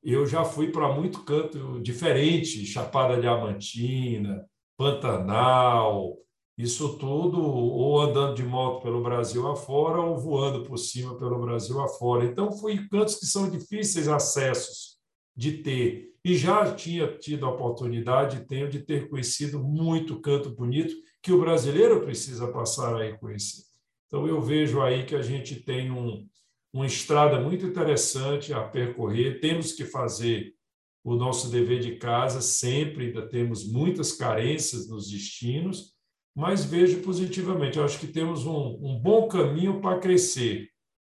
eu 0.02 0.26
já 0.26 0.44
fui 0.44 0.70
para 0.70 0.92
muito 0.92 1.24
canto 1.24 1.80
diferente, 1.80 2.64
Chapada 2.64 3.20
Diamantina, 3.20 4.46
Pantanal, 4.76 6.16
isso 6.56 6.96
tudo 6.96 7.42
ou 7.42 8.00
andando 8.00 8.34
de 8.34 8.42
moto 8.42 8.82
pelo 8.82 9.02
Brasil 9.02 9.46
afora 9.46 10.00
ou 10.00 10.18
voando 10.18 10.62
por 10.62 10.78
cima 10.78 11.18
pelo 11.18 11.38
Brasil 11.38 11.80
afora. 11.80 12.24
Então, 12.24 12.50
fui 12.50 12.88
cantos 12.88 13.16
que 13.16 13.26
são 13.26 13.50
difíceis 13.50 14.08
acessos 14.08 14.96
de 15.36 15.58
ter. 15.58 16.12
E 16.24 16.34
já 16.34 16.74
tinha 16.74 17.06
tido 17.18 17.44
a 17.44 17.50
oportunidade, 17.50 18.46
tenho, 18.46 18.70
de 18.70 18.80
ter 18.80 19.08
conhecido 19.08 19.62
muito 19.62 20.20
canto 20.20 20.50
bonito 20.50 20.94
que 21.22 21.30
o 21.30 21.38
brasileiro 21.38 22.00
precisa 22.00 22.50
passar 22.50 23.00
a 23.00 23.18
conhecer. 23.18 23.65
Então, 24.06 24.26
eu 24.26 24.40
vejo 24.40 24.80
aí 24.80 25.04
que 25.04 25.14
a 25.14 25.22
gente 25.22 25.56
tem 25.56 25.90
um, 25.90 26.26
uma 26.72 26.86
estrada 26.86 27.40
muito 27.40 27.66
interessante 27.66 28.52
a 28.52 28.62
percorrer, 28.62 29.40
temos 29.40 29.72
que 29.72 29.84
fazer 29.84 30.54
o 31.02 31.14
nosso 31.14 31.48
dever 31.50 31.80
de 31.80 31.96
casa 31.96 32.40
sempre, 32.40 33.06
ainda 33.06 33.28
temos 33.28 33.64
muitas 33.64 34.12
carências 34.12 34.88
nos 34.88 35.10
destinos, 35.10 35.94
mas 36.34 36.64
vejo 36.64 37.00
positivamente. 37.00 37.78
Eu 37.78 37.84
acho 37.84 38.00
que 38.00 38.08
temos 38.08 38.44
um, 38.44 38.76
um 38.82 38.98
bom 38.98 39.28
caminho 39.28 39.80
para 39.80 40.00
crescer, 40.00 40.68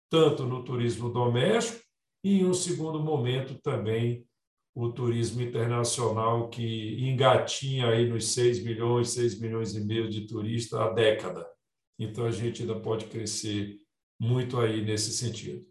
tanto 0.09 0.43
no 0.43 0.63
turismo 0.63 1.09
doméstico 1.09 1.81
e, 2.23 2.41
em 2.41 2.45
um 2.45 2.53
segundo 2.53 2.99
momento, 2.99 3.55
também 3.61 4.27
o 4.75 4.91
turismo 4.91 5.41
internacional, 5.41 6.49
que 6.49 6.97
engatinha 6.99 7.87
aí 7.87 8.09
nos 8.09 8.33
6 8.33 8.63
milhões, 8.65 9.11
6 9.11 9.39
milhões 9.39 9.73
e 9.73 9.79
meio 9.79 10.09
de 10.09 10.27
turistas 10.27 10.77
há 10.77 10.89
década. 10.89 11.54
Então, 11.97 12.25
a 12.25 12.31
gente 12.31 12.61
ainda 12.61 12.79
pode 12.79 13.05
crescer 13.05 13.79
muito 14.19 14.59
aí 14.59 14.83
nesse 14.83 15.11
sentido. 15.11 15.65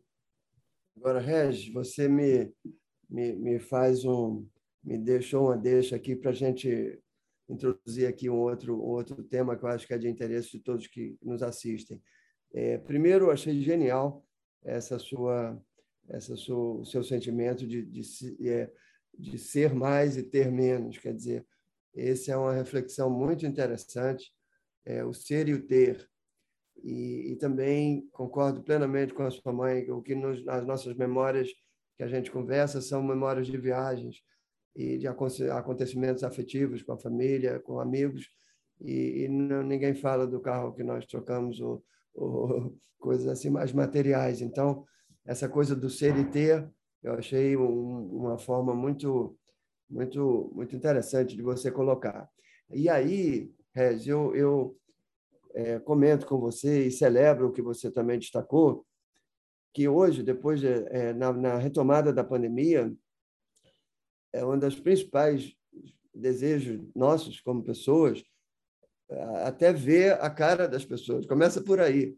Agora, 0.96 1.20
Regis, 1.20 1.72
você 1.72 2.08
me 2.08 2.52
me, 3.14 3.32
me 3.32 3.58
faz 3.60 4.04
um, 4.04 4.46
me 4.82 4.98
deixou 4.98 5.44
uma 5.46 5.56
deixa 5.56 5.94
aqui 5.94 6.16
para 6.16 6.30
a 6.30 6.34
gente 6.34 7.00
introduzir 7.48 8.08
aqui 8.08 8.28
um 8.28 8.36
outro, 8.36 8.74
um 8.74 8.88
outro 8.88 9.22
tema 9.22 9.56
que 9.56 9.64
eu 9.64 9.68
acho 9.68 9.86
que 9.86 9.94
é 9.94 9.98
de 9.98 10.08
interesse 10.08 10.50
de 10.50 10.58
todos 10.58 10.86
que 10.88 11.16
nos 11.22 11.42
assistem. 11.42 12.02
É, 12.52 12.78
primeiro, 12.78 13.30
achei 13.30 13.60
genial 13.60 14.26
essa 14.64 14.98
sua, 14.98 15.60
essa 16.08 16.36
sua, 16.36 16.80
o 16.80 16.84
seu 16.84 17.04
sentimento 17.04 17.66
de, 17.66 17.82
de, 17.84 18.48
é, 18.48 18.70
de 19.16 19.38
ser 19.38 19.74
mais 19.74 20.16
e 20.16 20.22
ter 20.22 20.50
menos. 20.50 20.98
Quer 20.98 21.14
dizer, 21.14 21.46
essa 21.94 22.32
é 22.32 22.36
uma 22.36 22.54
reflexão 22.54 23.10
muito 23.10 23.46
interessante, 23.46 24.32
é, 24.84 25.04
o 25.04 25.12
ser 25.12 25.48
e 25.48 25.54
o 25.54 25.66
ter. 25.66 26.08
E, 26.82 27.32
e, 27.32 27.36
também 27.36 28.08
concordo 28.12 28.62
plenamente 28.62 29.14
com 29.14 29.22
a 29.22 29.30
sua 29.30 29.52
mãe, 29.52 29.90
o 29.90 30.02
que 30.02 30.14
nos, 30.14 30.44
nas 30.44 30.66
nossas 30.66 30.94
memórias 30.94 31.48
que 31.96 32.02
a 32.02 32.08
gente 32.08 32.30
conversa 32.30 32.80
são 32.80 33.02
memórias 33.02 33.46
de 33.46 33.56
viagens 33.56 34.16
e 34.74 34.98
de 34.98 35.06
acontecimentos 35.06 36.24
afetivos 36.24 36.82
com 36.82 36.92
a 36.92 36.98
família, 36.98 37.60
com 37.60 37.78
amigos, 37.78 38.28
e, 38.80 39.24
e 39.24 39.28
não, 39.28 39.62
ninguém 39.62 39.94
fala 39.94 40.26
do 40.26 40.40
carro 40.40 40.74
que 40.74 40.82
nós 40.82 41.06
trocamos 41.06 41.60
ou, 41.60 41.82
ou, 42.14 42.76
coisas 42.98 43.28
assim 43.28 43.50
mais 43.50 43.72
materiais. 43.72 44.40
Então, 44.40 44.84
essa 45.24 45.48
coisa 45.48 45.76
do 45.76 45.88
ser 45.88 46.16
e 46.16 46.24
ter, 46.24 46.68
eu 47.02 47.14
achei 47.14 47.56
um, 47.56 48.06
uma 48.10 48.38
forma 48.38 48.74
muito, 48.74 49.38
muito, 49.88 50.50
muito 50.54 50.74
interessante 50.74 51.36
de 51.36 51.42
você 51.42 51.70
colocar. 51.70 52.28
E 52.70 52.88
aí, 52.88 53.52
Rez, 53.74 54.06
eu, 54.06 54.34
eu 54.34 54.76
é, 55.54 55.78
comento 55.78 56.26
com 56.26 56.38
você 56.38 56.86
e 56.86 56.90
celebro 56.90 57.48
o 57.48 57.52
que 57.52 57.62
você 57.62 57.90
também 57.90 58.18
destacou, 58.18 58.84
que 59.72 59.88
hoje, 59.88 60.22
depois 60.22 60.60
de, 60.60 60.68
é, 60.68 61.12
na, 61.12 61.32
na, 61.32 61.58
retomada 61.58 62.12
da 62.12 62.24
pandemia, 62.24 62.92
é 64.32 64.44
um 64.44 64.58
dos 64.58 64.78
principais 64.78 65.54
desejos 66.12 66.80
nossos 66.94 67.40
como 67.40 67.62
pessoas, 67.62 68.22
é, 69.08 69.22
até 69.46 69.72
ver 69.72 70.20
a 70.20 70.28
cara 70.28 70.68
das 70.68 70.84
pessoas. 70.84 71.26
Começa 71.26 71.62
por 71.62 71.80
aí. 71.80 72.16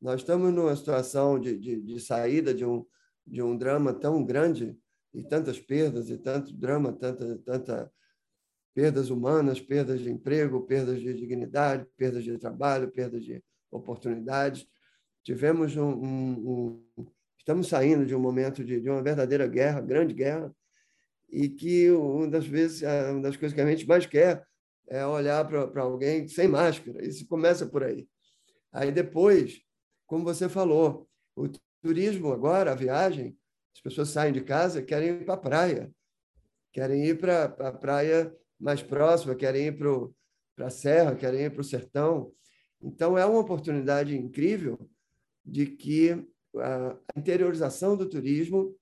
Nós 0.00 0.20
estamos 0.20 0.52
numa 0.52 0.76
situação 0.76 1.38
de, 1.38 1.58
de, 1.58 1.80
de 1.80 2.00
saída 2.00 2.52
de 2.54 2.64
um, 2.64 2.84
de 3.26 3.42
um 3.42 3.56
drama 3.56 3.92
tão 3.92 4.24
grande 4.24 4.78
e 5.12 5.22
tantas 5.22 5.58
perdas 5.58 6.10
e 6.10 6.18
tanto 6.18 6.54
drama, 6.54 6.92
tanta, 6.92 7.38
tanta 7.38 7.92
perdas 8.76 9.08
humanas, 9.08 9.60
perdas 9.60 10.00
de 10.00 10.10
emprego, 10.10 10.60
perdas 10.60 11.00
de 11.00 11.12
dignidade, 11.14 11.88
perdas 11.96 12.22
de 12.22 12.36
trabalho, 12.36 12.92
perdas 12.92 13.24
de 13.24 13.42
oportunidades 13.72 14.68
tivemos 15.26 15.76
um, 15.76 15.90
um, 15.90 16.80
um, 16.96 17.06
estamos 17.36 17.66
saindo 17.66 18.06
de 18.06 18.14
um 18.14 18.20
momento 18.20 18.64
de, 18.64 18.80
de, 18.80 18.88
uma 18.88 19.02
verdadeira 19.02 19.44
guerra, 19.48 19.80
grande 19.80 20.14
guerra, 20.14 20.54
e 21.28 21.48
que 21.48 21.90
uma 21.90 22.28
das 22.28 22.46
vezes, 22.46 22.82
uma 23.10 23.22
das 23.22 23.36
coisas 23.36 23.52
que 23.52 23.60
a 23.60 23.68
gente 23.68 23.84
mais 23.88 24.06
quer 24.06 24.46
é 24.88 25.04
olhar 25.04 25.44
para 25.44 25.82
alguém 25.82 26.28
sem 26.28 26.46
máscara. 26.46 27.04
Isso 27.04 27.26
começa 27.26 27.66
por 27.66 27.82
aí. 27.82 28.06
Aí 28.72 28.92
depois, 28.92 29.60
como 30.06 30.22
você 30.22 30.48
falou, 30.48 31.08
o 31.34 31.48
turismo 31.82 32.32
agora, 32.32 32.70
a 32.70 32.76
viagem, 32.76 33.36
as 33.74 33.80
pessoas 33.80 34.10
saem 34.10 34.32
de 34.32 34.42
casa, 34.42 34.80
querem 34.80 35.08
ir 35.08 35.24
para 35.24 35.34
a 35.34 35.38
praia, 35.38 35.90
querem 36.72 37.04
ir 37.04 37.18
para 37.18 37.46
a 37.46 37.72
praia 37.72 38.32
mais 38.58 38.82
próxima, 38.82 39.34
querem 39.34 39.66
ir 39.66 39.78
para 40.54 40.66
a 40.66 40.70
serra, 40.70 41.14
querem 41.14 41.42
ir 41.42 41.50
para 41.50 41.60
o 41.60 41.64
sertão. 41.64 42.32
Então, 42.82 43.16
é 43.16 43.24
uma 43.24 43.40
oportunidade 43.40 44.16
incrível 44.16 44.78
de 45.44 45.66
que 45.66 46.12
a 46.58 46.98
interiorização 47.16 47.96
do 47.96 48.08
turismo 48.08 48.76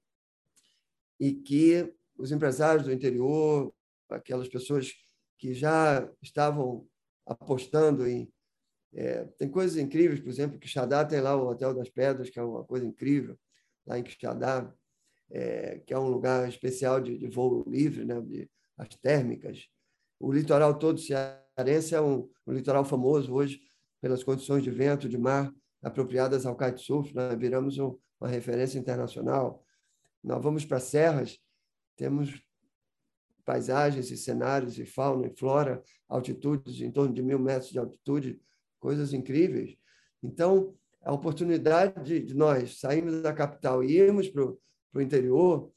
e 1.19 1.33
que 1.33 1.93
os 2.17 2.33
empresários 2.33 2.85
do 2.85 2.93
interior, 2.93 3.73
aquelas 4.09 4.49
pessoas 4.49 4.93
que 5.39 5.53
já 5.53 6.09
estavam 6.23 6.87
apostando 7.27 8.07
em. 8.07 8.33
É, 8.97 9.25
tem 9.39 9.49
coisas 9.49 9.77
incríveis, 9.77 10.21
por 10.21 10.29
exemplo, 10.29 10.59
que 10.59 10.69
Quixadá 10.69 11.05
tem 11.05 11.21
lá 11.21 11.35
o 11.35 11.49
Hotel 11.49 11.75
das 11.75 11.91
Pedras, 11.91 12.31
que 12.31 12.39
é 12.39 12.43
uma 12.43 12.65
coisa 12.65 12.87
incrível, 12.87 13.37
lá 13.85 13.99
em 13.99 14.05
Quixadá, 14.05 14.73
é, 15.31 15.81
que 15.81 15.93
é 15.93 15.99
um 15.99 16.09
lugar 16.09 16.49
especial 16.49 17.01
de, 17.01 17.19
de 17.19 17.27
voo 17.27 17.65
livre, 17.69 18.05
né, 18.05 18.21
de, 18.21 18.49
as 18.77 18.89
térmicas. 18.97 19.69
O 20.19 20.33
litoral 20.33 20.79
todo 20.79 21.01
cearense 21.01 21.95
é 21.95 22.01
um, 22.01 22.29
um 22.47 22.53
litoral 22.53 22.85
famoso 22.85 23.33
hoje 23.33 23.61
pelas 24.01 24.23
condições 24.23 24.63
de 24.63 24.71
vento, 24.71 25.09
de 25.09 25.19
mar 25.19 25.53
apropriadas 25.83 26.47
ao 26.47 26.57
kitesurf. 26.57 27.15
Nós 27.15 27.39
viramos 27.39 27.79
um, 27.79 27.97
uma 28.21 28.29
referência 28.29 28.79
internacional. 28.79 29.65
Nós 30.23 30.43
vamos 30.43 30.65
para 30.65 30.81
serras, 30.81 31.39
temos 31.97 32.43
paisagens 33.45 34.11
e 34.11 34.17
cenários 34.17 34.79
e 34.79 34.87
fauna 34.87 35.27
e 35.27 35.37
flora, 35.37 35.83
altitudes 36.09 36.81
em 36.81 36.91
torno 36.91 37.13
de 37.13 37.23
mil 37.23 37.39
metros 37.39 37.71
de 37.71 37.79
altitude, 37.79 38.41
coisas 38.81 39.13
incríveis. 39.13 39.77
Então, 40.23 40.75
a 41.03 41.13
oportunidade 41.13 42.03
de, 42.03 42.21
de 42.21 42.35
nós 42.35 42.79
sairmos 42.81 43.21
da 43.21 43.33
capital 43.33 43.85
e 43.85 43.93
irmos 43.93 44.29
para 44.29 44.43
o 44.95 45.01
interior 45.01 45.71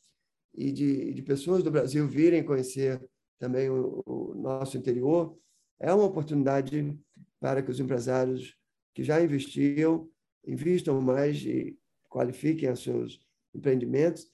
e 0.57 0.71
de, 0.71 1.13
de, 1.13 1.21
pessoas 1.21 1.63
do 1.63 1.69
Brasil 1.69 2.07
virem 2.07 2.43
conhecer 2.43 2.99
também 3.37 3.69
o, 3.69 4.03
o 4.05 4.33
nosso 4.33 4.75
interior 4.75 5.37
é 5.79 5.93
uma 5.93 6.05
oportunidade 6.05 6.99
para 7.39 7.61
que 7.61 7.69
os 7.69 7.79
empresários 7.79 8.57
que 8.93 9.03
já 9.03 9.21
investiam 9.21 10.09
investam 10.45 10.99
mais 10.99 11.37
e 11.45 11.77
qualifiquem 12.09 12.71
os 12.71 12.81
seus 12.81 13.19
empreendimentos 13.53 14.27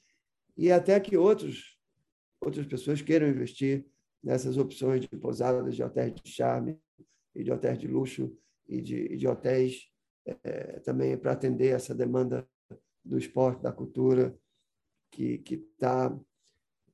e 0.55 0.71
até 0.71 0.97
que 0.99 1.17
outros 1.17 1.77
outras 2.39 2.65
pessoas 2.65 3.01
queiram 3.01 3.27
investir 3.27 3.85
nessas 4.23 4.57
opções 4.57 5.01
de 5.01 5.09
pousadas, 5.09 5.75
de 5.75 5.83
hotéis 5.83 6.13
de 6.15 6.31
charme 6.31 6.79
e 7.35 7.43
de 7.43 7.51
hotéis 7.51 7.77
de 7.77 7.87
luxo 7.87 8.33
e 8.67 8.81
de, 8.81 9.17
de 9.17 9.27
hotéis 9.27 9.89
é, 10.25 10.79
também 10.79 11.17
para 11.17 11.33
atender 11.33 11.73
essa 11.73 11.93
demanda 11.93 12.47
do 13.03 13.17
esporte, 13.17 13.61
da 13.61 13.71
cultura, 13.71 14.37
que 15.13 15.55
está 15.55 16.17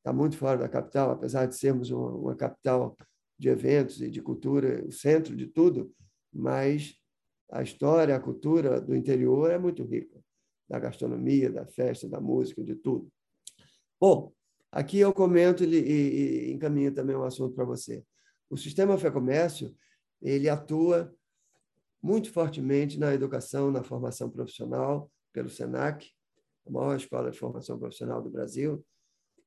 tá 0.04 0.14
muito 0.14 0.38
fora 0.38 0.58
da 0.58 0.70
capital, 0.70 1.12
apesar 1.12 1.46
de 1.46 1.56
sermos 1.56 1.90
uma, 1.92 2.12
uma 2.12 2.36
capital 2.36 2.96
de 3.38 3.50
eventos 3.50 4.02
e 4.02 4.10
de 4.10 4.22
cultura, 4.22 4.86
o 4.86 4.92
centro 4.92 5.36
de 5.36 5.48
tudo, 5.48 5.94
mas 6.32 6.96
a 7.52 7.64
história, 7.64 8.16
a 8.16 8.20
cultura 8.20 8.80
do 8.80 8.96
interior 8.96 9.50
é 9.50 9.58
muito 9.58 9.84
rica, 9.84 10.20
da 10.70 10.78
gastronomia, 10.78 11.52
da 11.52 11.66
festa, 11.66 12.08
da 12.08 12.20
música, 12.20 12.64
de 12.64 12.76
tudo. 12.76 13.10
Bom, 14.00 14.32
aqui 14.72 15.00
eu 15.00 15.14
comento 15.14 15.64
e, 15.64 16.52
encaminho 16.52 16.94
também 16.94 17.16
um 17.16 17.24
assunto 17.24 17.56
para 17.56 17.66
você. 17.66 18.04
O 18.50 18.58
sistema 18.58 18.98
Fé 18.98 19.10
Comércio 19.10 19.76
ele 20.22 20.50
atua 20.50 21.14
muito 22.02 22.32
fortemente 22.32 23.00
na 23.00 23.14
educação, 23.14 23.72
na 23.72 23.84
formação 23.84 24.30
profissional, 24.30 25.12
pelo 25.34 25.50
SENAC, 25.50 26.12
a 26.70 26.72
maior 26.72 26.96
escola 26.96 27.32
de 27.32 27.38
formação 27.38 27.78
profissional 27.78 28.22
do 28.22 28.30
Brasil, 28.30 28.86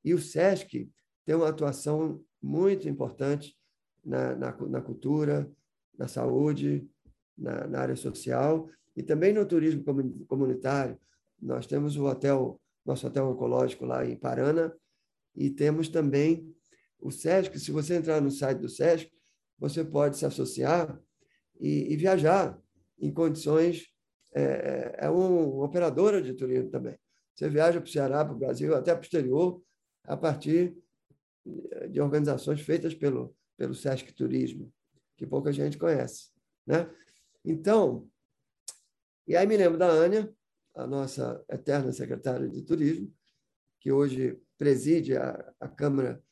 e 0.04 0.12
o 0.12 0.18
SESC 0.18 0.90
tem 1.24 1.34
uma 1.34 1.48
atuação 1.48 2.22
muito 2.42 2.88
importante 2.88 3.56
na, 4.04 4.34
na, 4.34 4.56
na 4.68 4.82
cultura, 4.82 5.50
na 5.96 6.08
saúde, 6.08 6.88
na, 7.38 7.66
na, 7.68 7.80
área 7.80 7.96
social 7.96 8.68
e 8.96 9.02
também 9.02 9.32
no 9.32 9.46
turismo 9.46 9.84
comunitário. 10.26 10.98
Nós 11.40 11.66
temos 11.66 11.96
o 11.96 12.06
hotel, 12.06 12.60
nosso 12.84 13.06
hotel 13.06 13.28
oncológico 13.28 13.84
lá 13.84 14.04
em 14.04 14.16
Parana 14.16 14.74
e 15.36 15.48
temos 15.50 15.88
também 15.88 16.52
o 16.98 17.10
SESC. 17.10 17.58
Se 17.58 17.70
você 17.70 17.94
entrar 17.94 18.20
no 18.20 18.30
site 18.30 18.58
do 18.58 18.68
SESC, 18.68 19.10
você 19.58 19.84
pode 19.84 20.18
se 20.18 20.26
associar 20.26 21.00
e, 21.60 21.92
e 21.92 21.96
viajar 21.96 22.60
em 22.98 23.12
condições. 23.12 23.86
É, 24.34 24.42
é, 24.42 25.06
é 25.06 25.10
uma 25.10 25.64
operadora 25.64 26.20
de 26.20 26.34
turismo 26.34 26.70
também. 26.70 26.98
Você 27.34 27.48
viaja 27.48 27.80
para 27.80 27.88
o 27.88 27.90
Ceará, 27.90 28.24
para 28.24 28.34
o 28.34 28.38
Brasil, 28.38 28.74
até 28.74 28.92
para 28.92 29.00
o 29.00 29.04
exterior, 29.04 29.62
a 30.04 30.16
partir 30.16 30.76
de 31.90 32.00
organizações 32.00 32.60
feitas 32.60 32.94
pelo, 32.94 33.34
pelo 33.56 33.74
Sesc 33.74 34.12
Turismo, 34.12 34.72
que 35.16 35.26
pouca 35.26 35.52
gente 35.52 35.78
conhece. 35.78 36.30
Né? 36.66 36.88
Então, 37.44 38.08
e 39.26 39.36
aí 39.36 39.46
me 39.46 39.56
lembro 39.56 39.78
da 39.78 39.88
Ania, 39.88 40.32
a 40.74 40.86
nossa 40.86 41.44
eterna 41.48 41.92
secretária 41.92 42.48
de 42.48 42.62
Turismo, 42.62 43.12
que 43.80 43.90
hoje 43.90 44.40
preside 44.56 45.16
a, 45.16 45.54
a 45.60 45.68
Câmara 45.68 46.22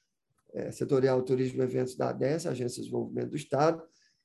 é, 0.52 0.70
Setorial 0.70 1.22
Turismo 1.22 1.60
e 1.60 1.64
Eventos 1.64 1.96
da 1.96 2.10
ADES, 2.10 2.46
Agência 2.46 2.76
de 2.76 2.88
Desenvolvimento 2.88 3.30
do 3.30 3.36
Estado, 3.36 3.82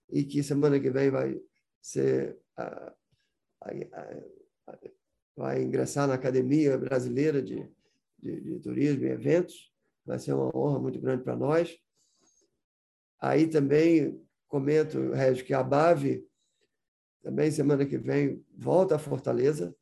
e 0.09 0.23
que 0.23 0.43
semana 0.43 0.79
que 0.79 0.89
vem 0.89 1.09
vai 1.09 1.39
ser 1.81 2.37
a, 2.55 2.93
a, 3.61 4.79
vai 5.35 5.63
ingressar 5.63 6.07
na 6.07 6.13
Academia 6.13 6.77
Brasileira 6.77 7.41
de, 7.41 7.67
de, 8.17 8.41
de 8.41 8.59
Turismo 8.59 9.05
e 9.05 9.09
Eventos. 9.09 9.71
Vai 10.05 10.19
ser 10.19 10.33
uma 10.33 10.55
honra 10.55 10.79
muito 10.79 10.99
grande 10.99 11.23
para 11.23 11.35
nós. 11.35 11.77
Aí 13.19 13.47
também 13.47 14.21
comento, 14.47 15.11
Régio, 15.11 15.45
que 15.45 15.53
a 15.53 15.63
BAVE, 15.63 16.25
também 17.21 17.51
semana 17.51 17.85
que 17.85 17.97
vem, 17.97 18.43
volta 18.57 18.95
a 18.95 18.99
Fortaleza. 18.99 19.75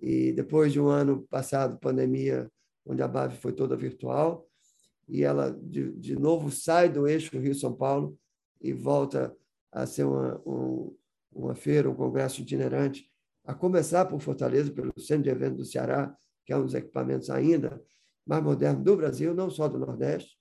E 0.00 0.32
depois 0.32 0.72
de 0.72 0.80
um 0.80 0.88
ano 0.88 1.22
passado, 1.28 1.78
pandemia, 1.78 2.50
onde 2.86 3.02
a 3.02 3.08
BAVE 3.08 3.36
foi 3.36 3.52
toda 3.52 3.76
virtual, 3.76 4.48
e 5.08 5.22
ela 5.22 5.50
de, 5.50 5.92
de 5.92 6.16
novo 6.16 6.50
sai 6.50 6.88
do 6.88 7.06
eixo 7.06 7.38
Rio-São 7.38 7.74
Paulo 7.74 8.18
e 8.60 8.72
volta 8.72 9.36
a 9.70 9.86
ser 9.86 10.04
uma, 10.04 10.40
um, 10.46 10.96
uma 11.32 11.54
feira, 11.54 11.90
um 11.90 11.94
congresso 11.94 12.40
itinerante, 12.40 13.11
a 13.44 13.54
começar 13.54 14.04
por 14.06 14.20
Fortaleza, 14.20 14.70
pelo 14.70 14.92
Centro 15.00 15.24
de 15.24 15.30
Eventos 15.30 15.58
do 15.58 15.64
Ceará, 15.64 16.16
que 16.44 16.52
é 16.52 16.56
um 16.56 16.64
dos 16.64 16.74
equipamentos 16.74 17.30
ainda 17.30 17.82
mais 18.26 18.42
modernos 18.42 18.84
do 18.84 18.96
Brasil, 18.96 19.34
não 19.34 19.50
só 19.50 19.68
do 19.68 19.78
Nordeste. 19.78 20.38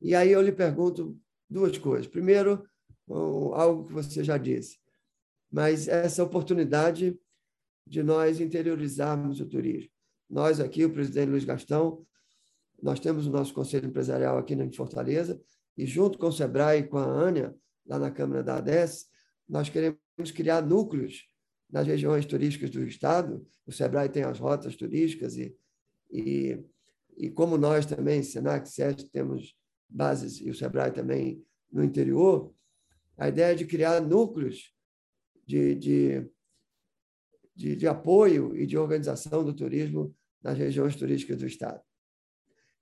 E 0.00 0.14
aí 0.14 0.32
eu 0.32 0.42
lhe 0.42 0.52
pergunto 0.52 1.16
duas 1.48 1.78
coisas. 1.78 2.08
Primeiro, 2.08 2.64
algo 3.08 3.86
que 3.86 3.92
você 3.92 4.24
já 4.24 4.36
disse, 4.36 4.78
mas 5.50 5.86
essa 5.86 6.24
oportunidade 6.24 7.18
de 7.86 8.02
nós 8.02 8.40
interiorizarmos 8.40 9.40
o 9.40 9.46
turismo. 9.46 9.90
Nós 10.28 10.60
aqui, 10.60 10.84
o 10.84 10.92
presidente 10.92 11.30
Luiz 11.30 11.44
Gastão, 11.44 12.04
nós 12.82 12.98
temos 12.98 13.26
o 13.26 13.30
nosso 13.30 13.52
conselho 13.54 13.86
empresarial 13.86 14.38
aqui 14.38 14.54
em 14.54 14.72
Fortaleza, 14.72 15.40
e 15.76 15.86
junto 15.86 16.18
com 16.18 16.26
o 16.26 16.32
Sebrae 16.32 16.80
e 16.80 16.86
com 16.86 16.98
a 16.98 17.04
Ânia, 17.04 17.54
lá 17.86 17.98
na 17.98 18.10
Câmara 18.10 18.42
da 18.42 18.56
ADES, 18.56 19.06
nós 19.48 19.68
queremos 19.68 19.98
criar 20.34 20.62
núcleos 20.62 21.28
nas 21.72 21.86
regiões 21.86 22.26
turísticas 22.26 22.68
do 22.68 22.84
Estado. 22.84 23.44
O 23.66 23.72
Sebrae 23.72 24.10
tem 24.10 24.22
as 24.22 24.38
rotas 24.38 24.76
turísticas 24.76 25.38
e, 25.38 25.56
e, 26.10 26.62
e 27.16 27.30
como 27.30 27.56
nós 27.56 27.86
também, 27.86 28.22
Senac, 28.22 28.68
SESC, 28.68 29.08
temos 29.10 29.56
bases, 29.88 30.40
e 30.40 30.50
o 30.50 30.54
Sebrae 30.54 30.92
também 30.92 31.42
no 31.72 31.82
interior, 31.82 32.54
a 33.16 33.28
ideia 33.28 33.52
é 33.52 33.54
de 33.54 33.66
criar 33.66 34.00
núcleos 34.00 34.74
de, 35.46 35.74
de, 35.74 36.30
de, 37.54 37.76
de 37.76 37.88
apoio 37.88 38.54
e 38.56 38.66
de 38.66 38.76
organização 38.76 39.42
do 39.42 39.54
turismo 39.54 40.14
nas 40.42 40.58
regiões 40.58 40.96
turísticas 40.96 41.38
do 41.38 41.46
Estado. 41.46 41.80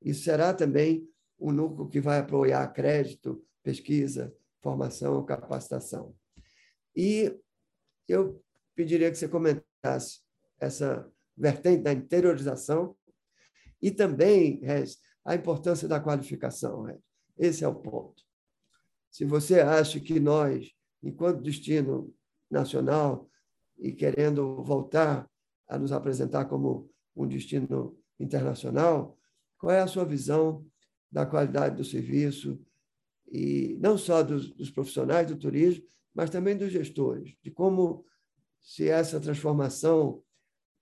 Isso 0.03 0.24
será 0.24 0.53
também 0.55 1.09
um 1.38 1.53
núcleo 1.53 1.88
que 1.88 2.00
vai 2.00 2.18
apoiar 2.18 2.66
crédito, 2.72 3.44
pesquisa, 3.62 4.35
formação, 4.61 5.24
capacitação. 5.24 6.14
E 6.96 7.37
eu 8.09 8.42
pediria 8.81 9.11
que 9.11 9.19
você 9.19 9.29
comentasse 9.29 10.21
essa 10.59 11.07
vertente 11.37 11.83
da 11.83 11.93
interiorização 11.93 12.97
e 13.81 13.90
também, 13.90 14.59
Rez, 14.62 14.97
a 15.23 15.35
importância 15.35 15.87
da 15.87 16.01
qualificação. 16.01 16.85
Rez. 16.85 16.99
Esse 17.37 17.62
é 17.62 17.69
o 17.69 17.75
ponto. 17.75 18.23
Se 19.11 19.27
você 19.27 19.61
acha 19.61 20.01
que 20.01 20.19
nós, 20.19 20.73
enquanto 21.03 21.43
destino 21.43 22.14
nacional 22.51 23.29
e 23.79 23.93
querendo 23.93 24.62
voltar 24.62 25.29
a 25.69 25.79
nos 25.79 25.93
apresentar 25.93 26.47
como 26.47 26.90
um 27.14 27.27
destino 27.27 27.99
internacional, 28.19 29.19
qual 29.59 29.73
é 29.73 29.81
a 29.81 29.87
sua 29.87 30.07
visão 30.07 30.64
da 31.12 31.27
qualidade 31.27 31.77
do 31.77 31.85
serviço 31.85 32.59
e 33.31 33.77
não 33.79 33.99
só 33.99 34.23
dos, 34.23 34.51
dos 34.55 34.71
profissionais 34.71 35.27
do 35.27 35.37
turismo, 35.37 35.85
mas 36.14 36.31
também 36.31 36.57
dos 36.57 36.73
gestores, 36.73 37.37
de 37.43 37.51
como 37.51 38.05
se 38.61 38.88
essa 38.88 39.20
transformação 39.20 40.23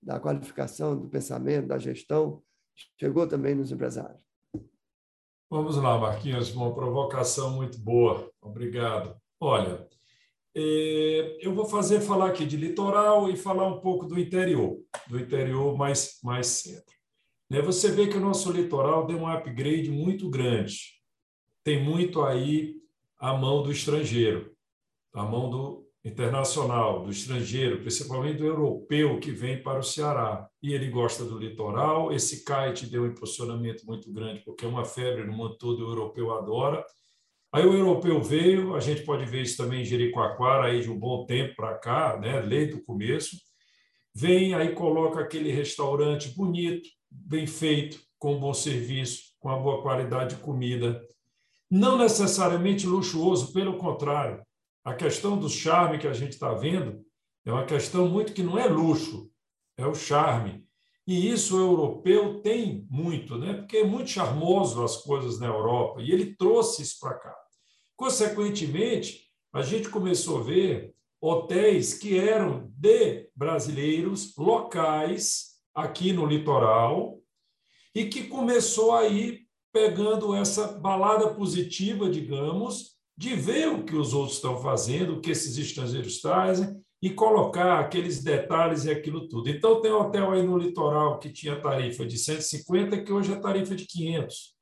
da 0.01 0.19
qualificação, 0.19 0.97
do 0.97 1.09
pensamento, 1.09 1.67
da 1.67 1.77
gestão, 1.77 2.41
chegou 2.99 3.27
também 3.27 3.55
nos 3.55 3.71
empresários. 3.71 4.21
Vamos 5.49 5.77
lá, 5.77 5.97
Marquinhos, 5.97 6.53
uma 6.53 6.73
provocação 6.73 7.51
muito 7.55 7.79
boa. 7.79 8.31
Obrigado. 8.39 9.19
Olha, 9.39 9.87
é, 10.55 11.37
eu 11.41 11.53
vou 11.53 11.65
fazer 11.65 12.01
falar 12.01 12.29
aqui 12.29 12.45
de 12.45 12.55
litoral 12.55 13.29
e 13.29 13.35
falar 13.35 13.67
um 13.67 13.79
pouco 13.79 14.05
do 14.05 14.19
interior, 14.19 14.79
do 15.07 15.19
interior 15.19 15.75
mais, 15.75 16.19
mais 16.23 16.47
centro. 16.47 16.95
Né, 17.49 17.61
você 17.61 17.91
vê 17.91 18.07
que 18.07 18.17
o 18.17 18.21
nosso 18.21 18.51
litoral 18.51 19.07
deu 19.07 19.17
um 19.17 19.27
upgrade 19.27 19.89
muito 19.89 20.29
grande. 20.29 20.99
Tem 21.63 21.83
muito 21.83 22.21
aí 22.21 22.75
a 23.17 23.33
mão 23.33 23.63
do 23.63 23.71
estrangeiro, 23.71 24.55
a 25.13 25.23
mão 25.23 25.49
do 25.49 25.88
internacional, 26.03 27.03
do 27.03 27.11
estrangeiro, 27.11 27.81
principalmente 27.81 28.37
do 28.37 28.45
europeu 28.45 29.19
que 29.19 29.31
vem 29.31 29.61
para 29.61 29.79
o 29.79 29.83
Ceará. 29.83 30.47
E 30.61 30.73
ele 30.73 30.89
gosta 30.89 31.25
do 31.25 31.37
litoral. 31.37 32.11
Esse 32.13 32.45
kite 32.45 32.87
deu 32.87 33.03
um 33.03 33.07
impulsionamento 33.07 33.85
muito 33.85 34.11
grande, 34.11 34.41
porque 34.45 34.65
é 34.65 34.67
uma 34.67 34.85
febre 34.85 35.25
no 35.25 35.33
mundo 35.33 35.57
todo, 35.57 35.85
o 35.85 35.89
europeu 35.89 36.31
adora. 36.31 36.85
Aí 37.51 37.65
o 37.65 37.73
europeu 37.73 38.21
veio, 38.21 38.75
a 38.75 38.79
gente 38.79 39.01
pode 39.01 39.25
ver 39.25 39.41
isso 39.41 39.57
também 39.57 39.81
em 39.81 39.85
Jericoacoara, 39.85 40.67
aí 40.67 40.81
de 40.81 40.89
um 40.89 40.97
bom 40.97 41.25
tempo 41.25 41.55
para 41.55 41.77
cá, 41.79 42.17
né, 42.17 42.41
desde 42.43 42.75
o 42.75 42.83
começo. 42.83 43.37
Vem, 44.13 44.53
aí 44.53 44.73
coloca 44.73 45.19
aquele 45.19 45.51
restaurante 45.51 46.29
bonito, 46.35 46.87
bem 47.09 47.47
feito, 47.47 47.99
com 48.19 48.39
bom 48.39 48.53
serviço, 48.53 49.33
com 49.39 49.49
uma 49.49 49.59
boa 49.59 49.81
qualidade 49.81 50.35
de 50.35 50.41
comida. 50.41 51.01
Não 51.71 51.97
necessariamente 51.97 52.85
luxuoso, 52.85 53.51
pelo 53.51 53.77
contrário. 53.77 54.43
A 54.83 54.93
questão 54.93 55.37
do 55.37 55.49
charme 55.49 55.99
que 55.99 56.07
a 56.07 56.13
gente 56.13 56.33
está 56.33 56.53
vendo 56.53 57.03
é 57.45 57.51
uma 57.51 57.65
questão 57.65 58.07
muito 58.07 58.33
que 58.33 58.43
não 58.43 58.57
é 58.57 58.67
luxo, 58.67 59.29
é 59.77 59.85
o 59.85 59.95
charme. 59.95 60.65
E 61.05 61.29
isso 61.31 61.57
o 61.57 61.59
europeu 61.59 62.41
tem 62.41 62.85
muito, 62.89 63.37
né? 63.37 63.53
porque 63.53 63.77
é 63.77 63.83
muito 63.83 64.09
charmoso 64.09 64.83
as 64.83 64.97
coisas 64.97 65.39
na 65.39 65.47
Europa, 65.47 66.01
e 66.01 66.11
ele 66.11 66.35
trouxe 66.35 66.83
isso 66.83 66.99
para 66.99 67.15
cá. 67.15 67.35
Consequentemente, 67.95 69.27
a 69.51 69.61
gente 69.61 69.89
começou 69.89 70.39
a 70.39 70.43
ver 70.43 70.93
hotéis 71.19 71.95
que 71.95 72.17
eram 72.17 72.71
de 72.77 73.27
brasileiros 73.35 74.35
locais 74.37 75.55
aqui 75.73 76.13
no 76.13 76.25
litoral 76.25 77.19
e 77.93 78.05
que 78.05 78.27
começou 78.27 78.93
aí 78.93 79.41
pegando 79.73 80.33
essa 80.33 80.67
balada 80.67 81.33
positiva, 81.33 82.09
digamos, 82.09 82.98
de 83.19 83.35
ver 83.35 83.67
o 83.67 83.83
que 83.83 83.97
os 83.97 84.13
outros 84.13 84.37
estão 84.37 84.61
fazendo, 84.61 85.15
o 85.15 85.19
que 85.19 85.31
esses 85.31 85.57
estrangeiros 85.57 86.21
trazem 86.21 86.81
e 87.01 87.09
colocar 87.09 87.77
aqueles 87.77 88.23
detalhes 88.23 88.85
e 88.85 88.91
aquilo 88.91 89.27
tudo. 89.27 89.49
Então, 89.49 89.81
tem 89.81 89.91
um 89.91 89.99
hotel 89.99 90.31
aí 90.31 90.41
no 90.41 90.57
litoral 90.57 91.19
que 91.19 91.29
tinha 91.29 91.59
tarifa 91.59 92.05
de 92.05 92.17
150, 92.17 93.03
que 93.03 93.11
hoje 93.11 93.33
é 93.33 93.35
tarifa 93.35 93.75
de 93.75 93.85
500, 93.85 94.55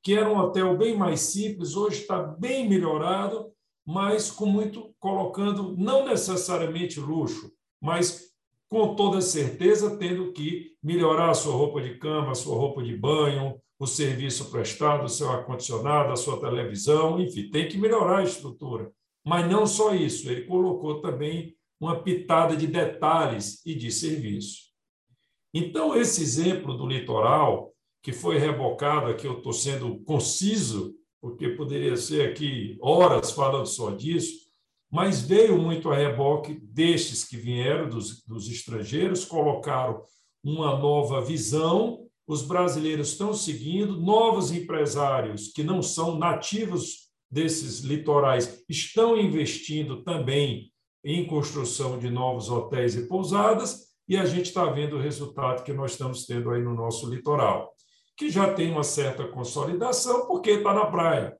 que 0.00 0.14
era 0.14 0.30
um 0.30 0.38
hotel 0.38 0.78
bem 0.78 0.96
mais 0.96 1.22
simples, 1.22 1.74
hoje 1.74 2.02
está 2.02 2.22
bem 2.22 2.68
melhorado, 2.68 3.50
mas 3.84 4.30
com 4.30 4.46
muito 4.46 4.94
colocando 5.00 5.74
não 5.76 6.06
necessariamente 6.06 7.00
luxo, 7.00 7.50
mas 7.80 8.32
com 8.68 8.94
toda 8.94 9.20
certeza 9.20 9.98
tendo 9.98 10.32
que 10.32 10.76
melhorar 10.80 11.30
a 11.30 11.34
sua 11.34 11.54
roupa 11.54 11.82
de 11.82 11.98
cama, 11.98 12.30
a 12.30 12.36
sua 12.36 12.54
roupa 12.54 12.80
de 12.80 12.96
banho, 12.96 13.60
o 13.82 13.86
serviço 13.88 14.48
prestado, 14.48 15.06
o 15.06 15.08
seu 15.08 15.28
ar-condicionado, 15.28 16.12
a 16.12 16.16
sua 16.16 16.38
televisão, 16.38 17.20
enfim, 17.20 17.50
tem 17.50 17.66
que 17.66 17.76
melhorar 17.76 18.18
a 18.18 18.22
estrutura. 18.22 18.92
Mas 19.26 19.50
não 19.50 19.66
só 19.66 19.92
isso, 19.92 20.30
ele 20.30 20.42
colocou 20.42 21.00
também 21.00 21.56
uma 21.80 22.00
pitada 22.00 22.56
de 22.56 22.68
detalhes 22.68 23.60
e 23.66 23.74
de 23.74 23.90
serviço. 23.90 24.70
Então, 25.52 25.96
esse 25.96 26.22
exemplo 26.22 26.76
do 26.76 26.86
litoral, 26.86 27.72
que 28.00 28.12
foi 28.12 28.38
rebocado 28.38 29.06
aqui, 29.06 29.26
eu 29.26 29.38
estou 29.38 29.52
sendo 29.52 29.98
conciso, 30.04 30.94
porque 31.20 31.48
poderia 31.48 31.96
ser 31.96 32.30
aqui 32.30 32.78
horas 32.80 33.32
falando 33.32 33.66
só 33.66 33.90
disso, 33.90 34.42
mas 34.92 35.22
veio 35.22 35.58
muito 35.58 35.90
a 35.90 35.96
reboque 35.96 36.54
destes 36.54 37.24
que 37.24 37.36
vieram, 37.36 37.88
dos, 37.88 38.22
dos 38.22 38.48
estrangeiros, 38.48 39.24
colocaram 39.24 40.04
uma 40.44 40.78
nova 40.78 41.20
visão 41.20 42.06
os 42.32 42.42
brasileiros 42.42 43.10
estão 43.10 43.34
seguindo, 43.34 44.00
novos 44.00 44.50
empresários 44.50 45.52
que 45.52 45.62
não 45.62 45.82
são 45.82 46.18
nativos 46.18 47.10
desses 47.30 47.80
litorais 47.80 48.64
estão 48.68 49.16
investindo 49.16 50.02
também 50.02 50.72
em 51.04 51.26
construção 51.26 51.98
de 51.98 52.08
novos 52.08 52.48
hotéis 52.48 52.94
e 52.94 53.06
pousadas, 53.06 53.92
e 54.08 54.16
a 54.16 54.24
gente 54.24 54.46
está 54.46 54.64
vendo 54.66 54.96
o 54.96 55.00
resultado 55.00 55.62
que 55.62 55.72
nós 55.72 55.92
estamos 55.92 56.24
tendo 56.24 56.50
aí 56.50 56.62
no 56.62 56.74
nosso 56.74 57.08
litoral, 57.08 57.72
que 58.16 58.30
já 58.30 58.52
tem 58.52 58.70
uma 58.70 58.84
certa 58.84 59.26
consolidação, 59.28 60.26
porque 60.26 60.50
está 60.50 60.72
na 60.72 60.86
praia. 60.86 61.36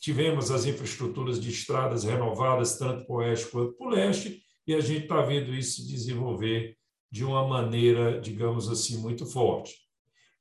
Tivemos 0.00 0.50
as 0.50 0.64
infraestruturas 0.66 1.40
de 1.40 1.50
estradas 1.50 2.04
renovadas, 2.04 2.78
tanto 2.78 3.06
para 3.06 3.14
o 3.14 3.18
oeste 3.18 3.50
quanto 3.50 3.72
para 3.74 3.86
o 3.86 3.90
leste, 3.90 4.42
e 4.66 4.74
a 4.74 4.80
gente 4.80 5.02
está 5.02 5.20
vendo 5.20 5.54
isso 5.54 5.82
se 5.82 5.88
desenvolver 5.88 6.76
de 7.14 7.24
uma 7.24 7.46
maneira, 7.46 8.20
digamos 8.20 8.68
assim, 8.68 9.00
muito 9.00 9.24
forte. 9.24 9.76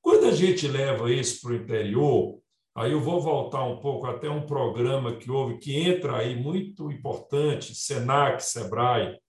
Quando 0.02 0.26
a 0.26 0.32
gente 0.32 0.68
leva 0.68 1.14
isso 1.14 1.40
para 1.40 1.52
o 1.52 1.56
interior, 1.56 2.40
aí 2.76 2.94
eu 2.94 3.00
vou 3.00 3.22
voltar 3.22 3.64
um 3.64 3.80
pouco 3.80 4.08
até 4.08 4.28
um 4.28 4.48
programa 4.48 5.16
que 5.16 5.30
houve, 5.30 5.60
que 5.60 5.76
entra 5.76 6.18
aí 6.18 6.36
muito 6.36 6.92
importante, 6.92 7.76
SENAC, 7.76 8.44
SEBRAE, 8.44 9.20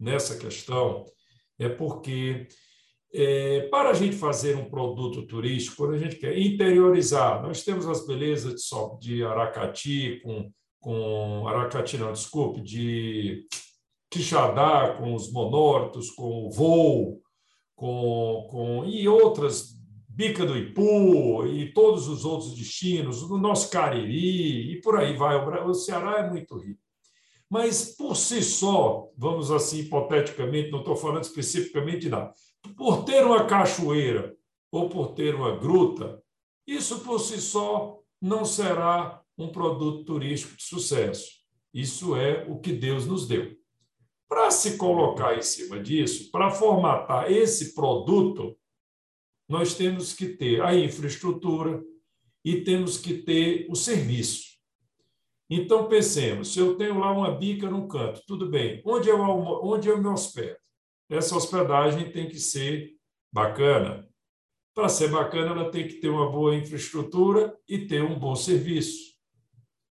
nessa 0.00 0.36
questão, 0.36 1.04
é 1.60 1.68
porque 1.68 2.48
é, 3.14 3.68
para 3.70 3.90
a 3.90 3.94
gente 3.94 4.16
fazer 4.16 4.56
um 4.56 4.68
produto 4.68 5.24
turístico, 5.28 5.76
quando 5.76 5.94
a 5.94 5.98
gente 5.98 6.16
quer 6.16 6.36
interiorizar, 6.36 7.40
nós 7.40 7.62
temos 7.62 7.86
as 7.86 8.04
belezas 8.04 8.54
de, 9.00 9.16
de 9.16 9.24
Aracati, 9.24 10.20
com, 10.24 10.50
com 10.80 11.46
Aracati, 11.46 11.96
não, 11.96 12.12
desculpe, 12.12 12.60
de 12.60 13.46
Quixadá, 14.10 14.96
com 14.98 15.14
os 15.14 15.32
monóritos, 15.32 16.10
com 16.10 16.46
o 16.46 16.50
voo, 16.50 17.22
com, 17.76 18.48
com, 18.50 18.84
e 18.84 19.08
outras, 19.08 19.78
Bica 20.08 20.44
do 20.44 20.58
Ipu 20.58 21.46
e 21.46 21.72
todos 21.72 22.08
os 22.08 22.24
outros 22.24 22.54
destinos, 22.54 23.22
o 23.22 23.38
nosso 23.38 23.70
Cariri 23.70 24.72
e 24.72 24.80
por 24.82 24.98
aí 24.98 25.16
vai. 25.16 25.36
O 25.64 25.72
Ceará 25.72 26.18
é 26.18 26.28
muito 26.28 26.58
rico. 26.58 26.80
Mas 27.48 27.96
por 27.96 28.14
si 28.16 28.42
só, 28.42 29.08
vamos 29.16 29.50
assim, 29.50 29.80
hipoteticamente, 29.80 30.70
não 30.70 30.80
estou 30.80 30.94
falando 30.94 31.24
especificamente 31.24 32.00
de 32.00 32.08
nada, 32.10 32.32
por 32.76 33.04
ter 33.04 33.24
uma 33.24 33.44
cachoeira 33.44 34.36
ou 34.70 34.88
por 34.88 35.12
ter 35.14 35.34
uma 35.34 35.56
gruta, 35.56 36.22
isso 36.66 37.00
por 37.00 37.18
si 37.18 37.40
só 37.40 37.98
não 38.20 38.44
será 38.44 39.20
um 39.38 39.48
produto 39.48 40.04
turístico 40.04 40.56
de 40.56 40.62
sucesso. 40.62 41.40
Isso 41.72 42.14
é 42.14 42.44
o 42.48 42.58
que 42.58 42.72
Deus 42.72 43.06
nos 43.06 43.26
deu. 43.26 43.56
Para 44.30 44.48
se 44.52 44.76
colocar 44.76 45.36
em 45.36 45.42
cima 45.42 45.80
disso, 45.80 46.30
para 46.30 46.52
formatar 46.52 47.32
esse 47.32 47.74
produto, 47.74 48.56
nós 49.48 49.74
temos 49.74 50.12
que 50.12 50.28
ter 50.28 50.62
a 50.62 50.72
infraestrutura 50.72 51.82
e 52.44 52.62
temos 52.62 52.96
que 52.96 53.22
ter 53.22 53.66
o 53.68 53.74
serviço. 53.74 54.50
Então, 55.50 55.88
pensemos, 55.88 56.52
se 56.52 56.60
eu 56.60 56.76
tenho 56.76 57.00
lá 57.00 57.10
uma 57.10 57.32
bica 57.32 57.68
no 57.68 57.88
canto, 57.88 58.22
tudo 58.24 58.48
bem, 58.48 58.80
onde 58.86 59.08
eu, 59.08 59.20
onde 59.20 59.88
eu 59.88 60.00
me 60.00 60.06
hospedo? 60.06 60.56
Essa 61.10 61.34
hospedagem 61.34 62.12
tem 62.12 62.28
que 62.28 62.38
ser 62.38 62.94
bacana. 63.32 64.08
Para 64.72 64.88
ser 64.88 65.10
bacana, 65.10 65.50
ela 65.50 65.72
tem 65.72 65.88
que 65.88 65.94
ter 65.94 66.08
uma 66.08 66.30
boa 66.30 66.54
infraestrutura 66.54 67.58
e 67.68 67.84
ter 67.84 68.04
um 68.04 68.16
bom 68.16 68.36
serviço. 68.36 69.10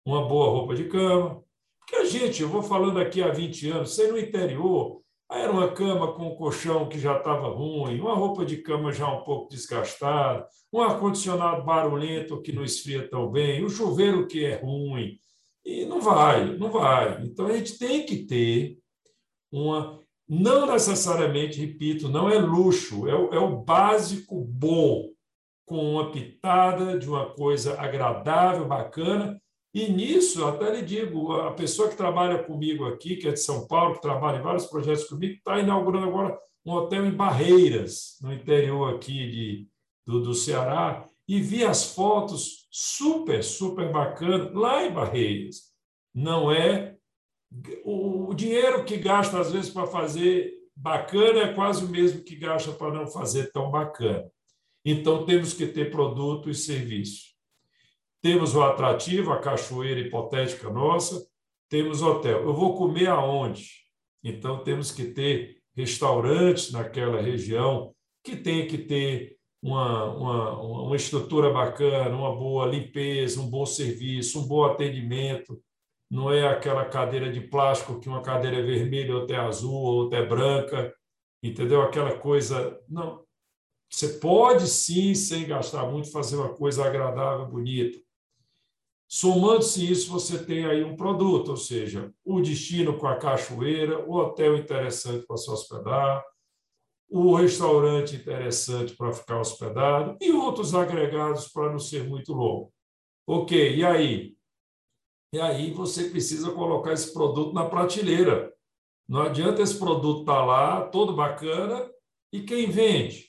Uma 0.05 0.25
boa 0.25 0.49
roupa 0.51 0.73
de 0.73 0.87
cama, 0.87 1.43
porque 1.81 1.95
a 1.97 2.05
gente, 2.05 2.41
eu 2.41 2.47
vou 2.47 2.63
falando 2.63 2.99
aqui 2.99 3.21
há 3.21 3.29
20 3.29 3.69
anos, 3.69 3.95
sei 3.95 4.11
no 4.11 4.17
interior, 4.17 5.01
era 5.29 5.51
uma 5.51 5.71
cama 5.71 6.13
com 6.13 6.27
um 6.27 6.35
colchão 6.35 6.87
que 6.89 6.99
já 6.99 7.17
estava 7.17 7.47
ruim, 7.47 7.99
uma 7.99 8.13
roupa 8.13 8.45
de 8.45 8.57
cama 8.57 8.91
já 8.91 9.07
um 9.07 9.23
pouco 9.23 9.49
desgastada, 9.49 10.45
um 10.71 10.81
ar-condicionado 10.81 11.63
barulhento 11.63 12.41
que 12.41 12.51
não 12.51 12.63
esfria 12.63 13.09
tão 13.09 13.31
bem, 13.31 13.63
o 13.63 13.69
chuveiro 13.69 14.27
que 14.27 14.45
é 14.45 14.55
ruim. 14.55 15.17
E 15.63 15.85
não 15.85 16.01
vai, 16.01 16.57
não 16.57 16.69
vai. 16.69 17.23
Então 17.23 17.47
a 17.47 17.53
gente 17.55 17.77
tem 17.77 18.05
que 18.05 18.25
ter 18.25 18.77
uma. 19.51 19.99
Não 20.27 20.65
necessariamente, 20.65 21.59
repito, 21.59 22.07
não 22.07 22.29
é 22.29 22.37
luxo, 22.37 23.07
é 23.07 23.13
o, 23.13 23.33
é 23.33 23.39
o 23.39 23.57
básico 23.57 24.39
bom, 24.41 25.09
com 25.65 25.93
uma 25.93 26.11
pitada 26.11 26.97
de 26.97 27.07
uma 27.07 27.33
coisa 27.33 27.79
agradável, 27.79 28.65
bacana, 28.65 29.41
e 29.73 29.89
nisso, 29.89 30.45
até 30.45 30.69
lhe 30.75 30.81
digo, 30.81 31.31
a 31.33 31.51
pessoa 31.53 31.87
que 31.87 31.95
trabalha 31.95 32.43
comigo 32.43 32.85
aqui, 32.85 33.15
que 33.15 33.27
é 33.27 33.31
de 33.31 33.39
São 33.39 33.65
Paulo, 33.67 33.95
que 33.95 34.01
trabalha 34.01 34.39
em 34.39 34.41
vários 34.41 34.65
projetos 34.65 35.05
comigo, 35.05 35.35
está 35.35 35.59
inaugurando 35.59 36.07
agora 36.07 36.37
um 36.65 36.73
hotel 36.73 37.05
em 37.05 37.11
Barreiras, 37.11 38.17
no 38.21 38.33
interior 38.33 38.93
aqui 38.93 39.13
de, 39.13 39.67
do, 40.05 40.21
do 40.21 40.33
Ceará, 40.33 41.05
e 41.25 41.41
vi 41.41 41.63
as 41.63 41.93
fotos 41.93 42.67
super, 42.69 43.41
super 43.43 43.89
bacanas 43.91 44.53
lá 44.53 44.85
em 44.85 44.91
Barreiras. 44.91 45.71
Não 46.13 46.51
é. 46.51 46.97
O 47.85 48.33
dinheiro 48.33 48.83
que 48.83 48.97
gasta, 48.97 49.39
às 49.39 49.51
vezes, 49.51 49.69
para 49.69 49.87
fazer 49.87 50.53
bacana 50.75 51.43
é 51.43 51.53
quase 51.53 51.85
o 51.85 51.87
mesmo 51.87 52.23
que 52.23 52.35
gasta 52.35 52.71
para 52.73 52.93
não 52.93 53.07
fazer 53.07 53.51
tão 53.51 53.71
bacana. 53.71 54.29
Então, 54.83 55.25
temos 55.25 55.53
que 55.53 55.67
ter 55.67 55.91
produto 55.91 56.49
e 56.49 56.55
serviço. 56.55 57.30
Temos 58.21 58.55
o 58.55 58.61
atrativo, 58.61 59.31
a 59.31 59.39
cachoeira 59.39 59.99
hipotética 59.99 60.69
nossa, 60.69 61.25
temos 61.69 62.01
hotel. 62.01 62.43
Eu 62.43 62.53
vou 62.53 62.77
comer 62.77 63.07
aonde? 63.07 63.81
Então, 64.23 64.63
temos 64.63 64.91
que 64.91 65.05
ter 65.05 65.57
restaurantes 65.75 66.71
naquela 66.71 67.21
região 67.21 67.93
que 68.23 68.35
tem 68.35 68.67
que 68.67 68.77
ter 68.77 69.37
uma, 69.61 70.05
uma, 70.15 70.61
uma 70.61 70.95
estrutura 70.95 71.51
bacana, 71.51 72.15
uma 72.15 72.35
boa 72.35 72.65
limpeza, 72.65 73.39
um 73.41 73.49
bom 73.49 73.65
serviço, 73.65 74.39
um 74.39 74.47
bom 74.47 74.63
atendimento. 74.65 75.61
Não 76.09 76.31
é 76.31 76.47
aquela 76.47 76.85
cadeira 76.85 77.31
de 77.31 77.41
plástico 77.41 77.99
que 77.99 78.09
uma 78.09 78.21
cadeira 78.21 78.57
é 78.57 78.61
vermelha, 78.61 79.15
outra 79.15 79.37
é 79.37 79.39
azul, 79.39 79.73
outra 79.73 80.19
é 80.19 80.25
branca, 80.25 80.93
entendeu? 81.41 81.81
Aquela 81.81 82.17
coisa. 82.17 82.79
Não. 82.87 83.23
Você 83.89 84.19
pode 84.19 84.67
sim, 84.67 85.13
sem 85.13 85.47
gastar 85.47 85.85
muito, 85.85 86.11
fazer 86.11 86.37
uma 86.37 86.53
coisa 86.53 86.85
agradável, 86.85 87.45
bonita. 87.45 87.97
Somando-se 89.13 89.91
isso, 89.91 90.09
você 90.09 90.41
tem 90.41 90.65
aí 90.65 90.85
um 90.85 90.95
produto, 90.95 91.49
ou 91.49 91.57
seja, 91.57 92.13
o 92.23 92.39
destino 92.39 92.97
com 92.97 93.07
a 93.07 93.17
cachoeira, 93.17 93.99
o 94.07 94.15
hotel 94.15 94.55
interessante 94.55 95.27
para 95.27 95.35
se 95.35 95.51
hospedar, 95.51 96.23
o 97.09 97.35
restaurante 97.35 98.15
interessante 98.15 98.95
para 98.95 99.11
ficar 99.11 99.41
hospedado 99.41 100.17
e 100.21 100.31
outros 100.31 100.73
agregados 100.73 101.49
para 101.49 101.69
não 101.69 101.77
ser 101.77 102.07
muito 102.07 102.31
longo. 102.31 102.73
Ok, 103.27 103.75
e 103.75 103.83
aí? 103.83 104.37
E 105.33 105.41
aí 105.41 105.73
você 105.73 106.09
precisa 106.09 106.49
colocar 106.51 106.93
esse 106.93 107.11
produto 107.11 107.53
na 107.53 107.65
prateleira. 107.65 108.55
Não 109.09 109.23
adianta 109.23 109.61
esse 109.61 109.77
produto 109.77 110.21
estar 110.21 110.35
tá 110.35 110.45
lá, 110.45 110.87
todo 110.87 111.13
bacana, 111.13 111.91
e 112.31 112.43
quem 112.43 112.71
vende? 112.71 113.27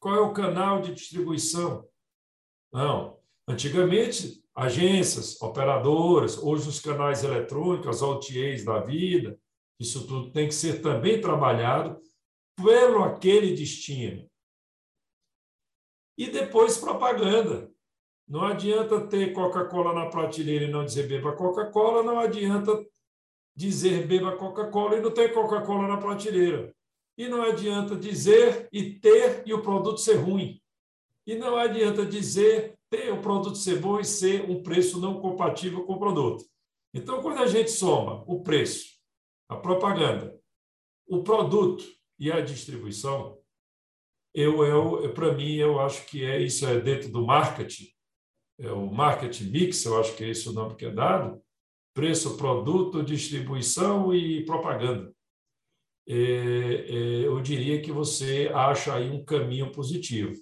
Qual 0.00 0.16
é 0.16 0.20
o 0.20 0.32
canal 0.32 0.80
de 0.80 0.92
distribuição? 0.92 1.88
Não. 2.72 3.20
Antigamente, 3.46 4.44
agências, 4.56 5.40
operadoras, 5.42 6.38
hoje 6.38 6.68
os 6.68 6.80
canais 6.80 7.22
eletrônicos, 7.22 8.00
OTAs 8.00 8.64
da 8.64 8.80
vida, 8.80 9.38
isso 9.78 10.06
tudo 10.06 10.32
tem 10.32 10.48
que 10.48 10.54
ser 10.54 10.80
também 10.80 11.20
trabalhado 11.20 12.00
pelo 12.56 13.04
aquele 13.04 13.54
destino. 13.54 14.26
E 16.16 16.28
depois 16.30 16.78
propaganda. 16.78 17.70
Não 18.26 18.42
adianta 18.42 19.06
ter 19.06 19.32
Coca-Cola 19.34 19.92
na 19.92 20.06
prateleira 20.06 20.64
e 20.64 20.70
não 20.70 20.84
dizer 20.84 21.06
beba 21.06 21.36
Coca-Cola, 21.36 22.02
não 22.02 22.18
adianta 22.18 22.84
dizer 23.54 24.06
beba 24.06 24.36
Coca-Cola 24.36 24.96
e 24.96 25.00
não 25.00 25.12
ter 25.12 25.32
Coca-Cola 25.32 25.86
na 25.86 25.98
prateleira. 25.98 26.74
E 27.18 27.28
não 27.28 27.42
adianta 27.42 27.94
dizer 27.94 28.68
e 28.72 28.94
ter 28.94 29.42
e 29.46 29.52
o 29.52 29.62
produto 29.62 29.98
ser 29.98 30.14
ruim. 30.14 30.60
E 31.26 31.34
não 31.36 31.56
adianta 31.56 32.04
dizer 32.04 32.75
ter 32.90 33.12
o 33.12 33.20
produto 33.20 33.56
ser 33.56 33.80
bom 33.80 33.98
e 33.98 34.04
ser 34.04 34.48
um 34.48 34.62
preço 34.62 35.00
não 35.00 35.20
compatível 35.20 35.84
com 35.84 35.94
o 35.94 35.98
produto. 35.98 36.44
Então, 36.94 37.20
quando 37.20 37.38
a 37.38 37.46
gente 37.46 37.70
soma 37.70 38.24
o 38.26 38.42
preço, 38.42 38.86
a 39.48 39.56
propaganda, 39.56 40.38
o 41.06 41.22
produto 41.22 41.84
e 42.18 42.30
a 42.32 42.40
distribuição, 42.40 43.38
eu, 44.34 44.64
eu 44.64 45.12
para 45.14 45.32
mim, 45.32 45.54
eu 45.54 45.80
acho 45.80 46.06
que 46.06 46.24
é 46.24 46.40
isso 46.40 46.66
é 46.66 46.80
dentro 46.80 47.10
do 47.10 47.24
marketing, 47.24 47.88
é 48.58 48.70
o 48.70 48.86
marketing 48.86 49.50
mix, 49.50 49.84
eu 49.84 49.98
acho 50.00 50.14
que 50.16 50.24
é 50.24 50.28
esse 50.28 50.48
o 50.48 50.52
nome 50.52 50.76
que 50.76 50.86
é 50.86 50.90
dado, 50.90 51.42
preço, 51.94 52.36
produto, 52.36 53.02
distribuição 53.02 54.14
e 54.14 54.44
propaganda. 54.44 55.10
É, 56.08 56.14
é, 56.14 57.26
eu 57.26 57.40
diria 57.40 57.80
que 57.80 57.90
você 57.90 58.50
acha 58.54 58.94
aí 58.94 59.10
um 59.10 59.24
caminho 59.24 59.72
positivo. 59.72 60.34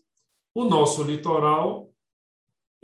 O 0.55 0.65
nosso 0.65 1.03
litoral, 1.03 1.94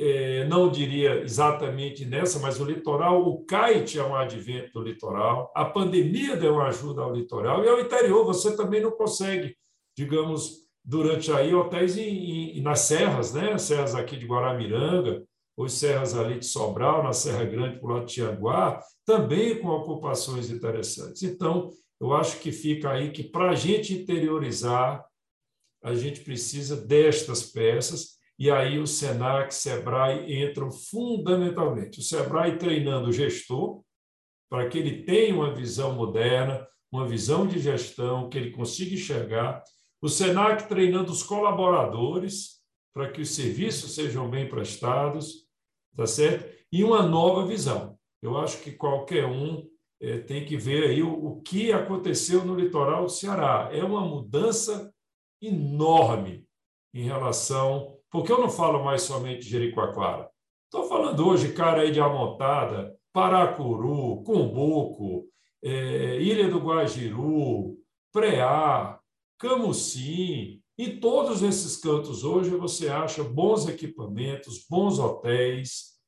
é, 0.02 0.46
não 0.46 0.70
diria 0.70 1.20
exatamente 1.20 2.06
nessa, 2.06 2.38
mas 2.38 2.58
o 2.58 2.64
litoral, 2.64 3.22
o 3.22 3.44
kite 3.44 3.98
é 3.98 4.02
um 4.02 4.16
advento 4.16 4.72
do 4.72 4.82
litoral, 4.82 5.52
a 5.54 5.66
pandemia 5.66 6.36
deu 6.36 6.54
uma 6.54 6.68
ajuda 6.68 7.02
ao 7.02 7.14
litoral, 7.14 7.62
e 7.62 7.68
ao 7.68 7.78
interior 7.78 8.24
você 8.24 8.56
também 8.56 8.80
não 8.80 8.92
consegue, 8.92 9.54
digamos, 9.94 10.66
durante 10.82 11.30
aí 11.30 11.54
hotéis 11.54 11.98
em, 11.98 12.56
em, 12.56 12.62
nas 12.62 12.80
serras, 12.80 13.34
né? 13.34 13.58
serras 13.58 13.94
aqui 13.94 14.16
de 14.16 14.26
Guaramiranga, 14.26 15.22
ou 15.54 15.68
serras 15.68 16.16
ali 16.16 16.38
de 16.38 16.46
Sobral, 16.46 17.02
na 17.02 17.12
Serra 17.12 17.44
Grande, 17.44 17.78
por 17.78 17.90
lá 17.90 18.00
de 18.00 18.14
Tianguá, 18.14 18.82
também 19.04 19.60
com 19.60 19.68
ocupações 19.68 20.48
interessantes. 20.48 21.22
Então, 21.22 21.70
eu 22.00 22.14
acho 22.14 22.40
que 22.40 22.50
fica 22.50 22.90
aí 22.90 23.10
que 23.10 23.22
para 23.22 23.50
a 23.50 23.54
gente 23.54 23.92
interiorizar, 23.92 25.04
a 25.82 25.94
gente 25.94 26.20
precisa 26.20 26.74
destas 26.74 27.42
peças, 27.42 28.18
e 28.40 28.50
aí 28.50 28.78
o 28.78 28.86
SENAC, 28.86 29.54
SEBRAE 29.54 30.42
entram 30.42 30.70
fundamentalmente. 30.70 32.00
O 32.00 32.02
SEBRAE 32.02 32.56
treinando 32.56 33.10
o 33.10 33.12
gestor, 33.12 33.82
para 34.48 34.66
que 34.66 34.78
ele 34.78 35.02
tenha 35.02 35.34
uma 35.34 35.54
visão 35.54 35.92
moderna, 35.92 36.66
uma 36.90 37.06
visão 37.06 37.46
de 37.46 37.58
gestão, 37.58 38.30
que 38.30 38.38
ele 38.38 38.50
consiga 38.50 38.94
enxergar. 38.94 39.62
O 40.00 40.08
SENAC 40.08 40.66
treinando 40.66 41.12
os 41.12 41.22
colaboradores, 41.22 42.62
para 42.94 43.12
que 43.12 43.20
os 43.20 43.28
serviços 43.28 43.94
sejam 43.94 44.30
bem 44.30 44.48
prestados, 44.48 45.46
tá 45.94 46.06
certo? 46.06 46.50
E 46.72 46.82
uma 46.82 47.02
nova 47.02 47.46
visão. 47.46 47.98
Eu 48.22 48.38
acho 48.38 48.62
que 48.62 48.72
qualquer 48.72 49.26
um 49.26 49.68
é, 50.00 50.16
tem 50.16 50.46
que 50.46 50.56
ver 50.56 50.84
aí 50.84 51.02
o, 51.02 51.12
o 51.12 51.42
que 51.42 51.72
aconteceu 51.74 52.42
no 52.42 52.54
litoral 52.54 53.04
do 53.04 53.10
Ceará. 53.10 53.68
É 53.70 53.84
uma 53.84 54.00
mudança 54.00 54.90
enorme 55.42 56.46
em 56.94 57.04
relação 57.04 57.99
porque 58.10 58.32
eu 58.32 58.40
não 58.40 58.50
falo 58.50 58.84
mais 58.84 59.02
somente 59.02 59.44
de 59.44 59.50
Jericoacoara. 59.50 60.28
Estou 60.64 60.88
falando 60.88 61.26
hoje, 61.26 61.52
cara, 61.52 61.82
aí 61.82 61.90
de 61.90 62.00
Amontada, 62.00 62.96
Paracuru, 63.12 64.22
Cumbuco, 64.22 65.26
é, 65.62 66.20
Ilha 66.20 66.48
do 66.48 66.58
Guajiru, 66.58 67.76
Preá, 68.12 68.98
Camusim. 69.38 70.60
Em 70.78 70.98
todos 70.98 71.42
esses 71.42 71.76
cantos 71.76 72.24
hoje 72.24 72.50
você 72.50 72.88
acha 72.88 73.22
bons 73.22 73.68
equipamentos, 73.68 74.64
bons 74.68 74.98
hotéis, 74.98 75.98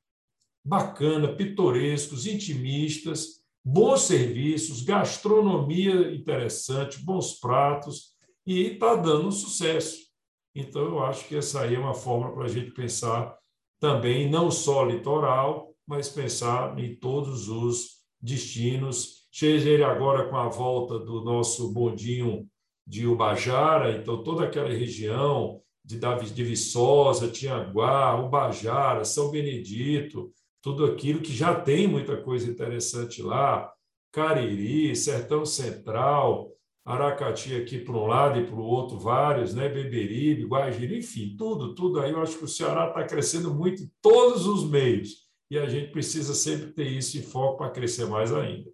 bacana, 0.64 1.34
pitorescos, 1.34 2.26
intimistas, 2.26 3.42
bons 3.64 4.02
serviços, 4.02 4.82
gastronomia 4.82 6.12
interessante, 6.14 7.02
bons 7.04 7.38
pratos, 7.38 8.12
e 8.46 8.72
está 8.72 8.96
dando 8.96 9.30
sucesso. 9.30 10.11
Então, 10.54 10.82
eu 10.82 11.02
acho 11.02 11.26
que 11.26 11.36
essa 11.36 11.62
aí 11.62 11.74
é 11.74 11.78
uma 11.78 11.94
forma 11.94 12.32
para 12.34 12.44
a 12.44 12.48
gente 12.48 12.70
pensar 12.72 13.36
também, 13.80 14.30
não 14.30 14.50
só 14.50 14.84
litoral, 14.84 15.74
mas 15.86 16.08
pensar 16.08 16.78
em 16.78 16.94
todos 16.94 17.48
os 17.48 18.02
destinos. 18.20 19.26
Seja 19.32 19.70
ele 19.70 19.82
agora 19.82 20.28
com 20.28 20.36
a 20.36 20.48
volta 20.48 20.98
do 20.98 21.24
nosso 21.24 21.72
bondinho 21.72 22.46
de 22.86 23.06
Ubajara, 23.06 23.96
então 23.96 24.22
toda 24.22 24.44
aquela 24.44 24.68
região 24.68 25.60
de, 25.84 25.98
de 26.32 26.44
Viçosa, 26.44 27.30
Tianguá, 27.30 28.20
Ubajara, 28.20 29.04
São 29.04 29.30
Benedito, 29.30 30.32
tudo 30.60 30.84
aquilo 30.84 31.20
que 31.20 31.32
já 31.32 31.54
tem 31.58 31.88
muita 31.88 32.16
coisa 32.16 32.48
interessante 32.48 33.22
lá, 33.22 33.72
Cariri, 34.12 34.94
Sertão 34.94 35.44
Central, 35.44 36.52
Aracati 36.84 37.54
aqui 37.54 37.78
para 37.78 37.94
um 37.94 38.06
lado 38.06 38.40
e 38.40 38.46
para 38.46 38.56
o 38.56 38.62
outro, 38.62 38.98
vários, 38.98 39.54
né? 39.54 39.68
Beberibe, 39.68 40.46
Guajiri, 40.46 40.98
enfim, 40.98 41.36
tudo, 41.36 41.74
tudo 41.74 42.00
aí. 42.00 42.10
Eu 42.10 42.20
acho 42.20 42.36
que 42.36 42.44
o 42.44 42.48
Ceará 42.48 42.88
está 42.88 43.04
crescendo 43.04 43.54
muito 43.54 43.82
em 43.82 43.90
todos 44.00 44.46
os 44.46 44.68
meios 44.68 45.30
e 45.48 45.58
a 45.58 45.68
gente 45.68 45.92
precisa 45.92 46.34
sempre 46.34 46.72
ter 46.72 46.86
isso 46.86 47.16
em 47.18 47.22
foco 47.22 47.58
para 47.58 47.70
crescer 47.70 48.06
mais 48.06 48.32
ainda. 48.32 48.70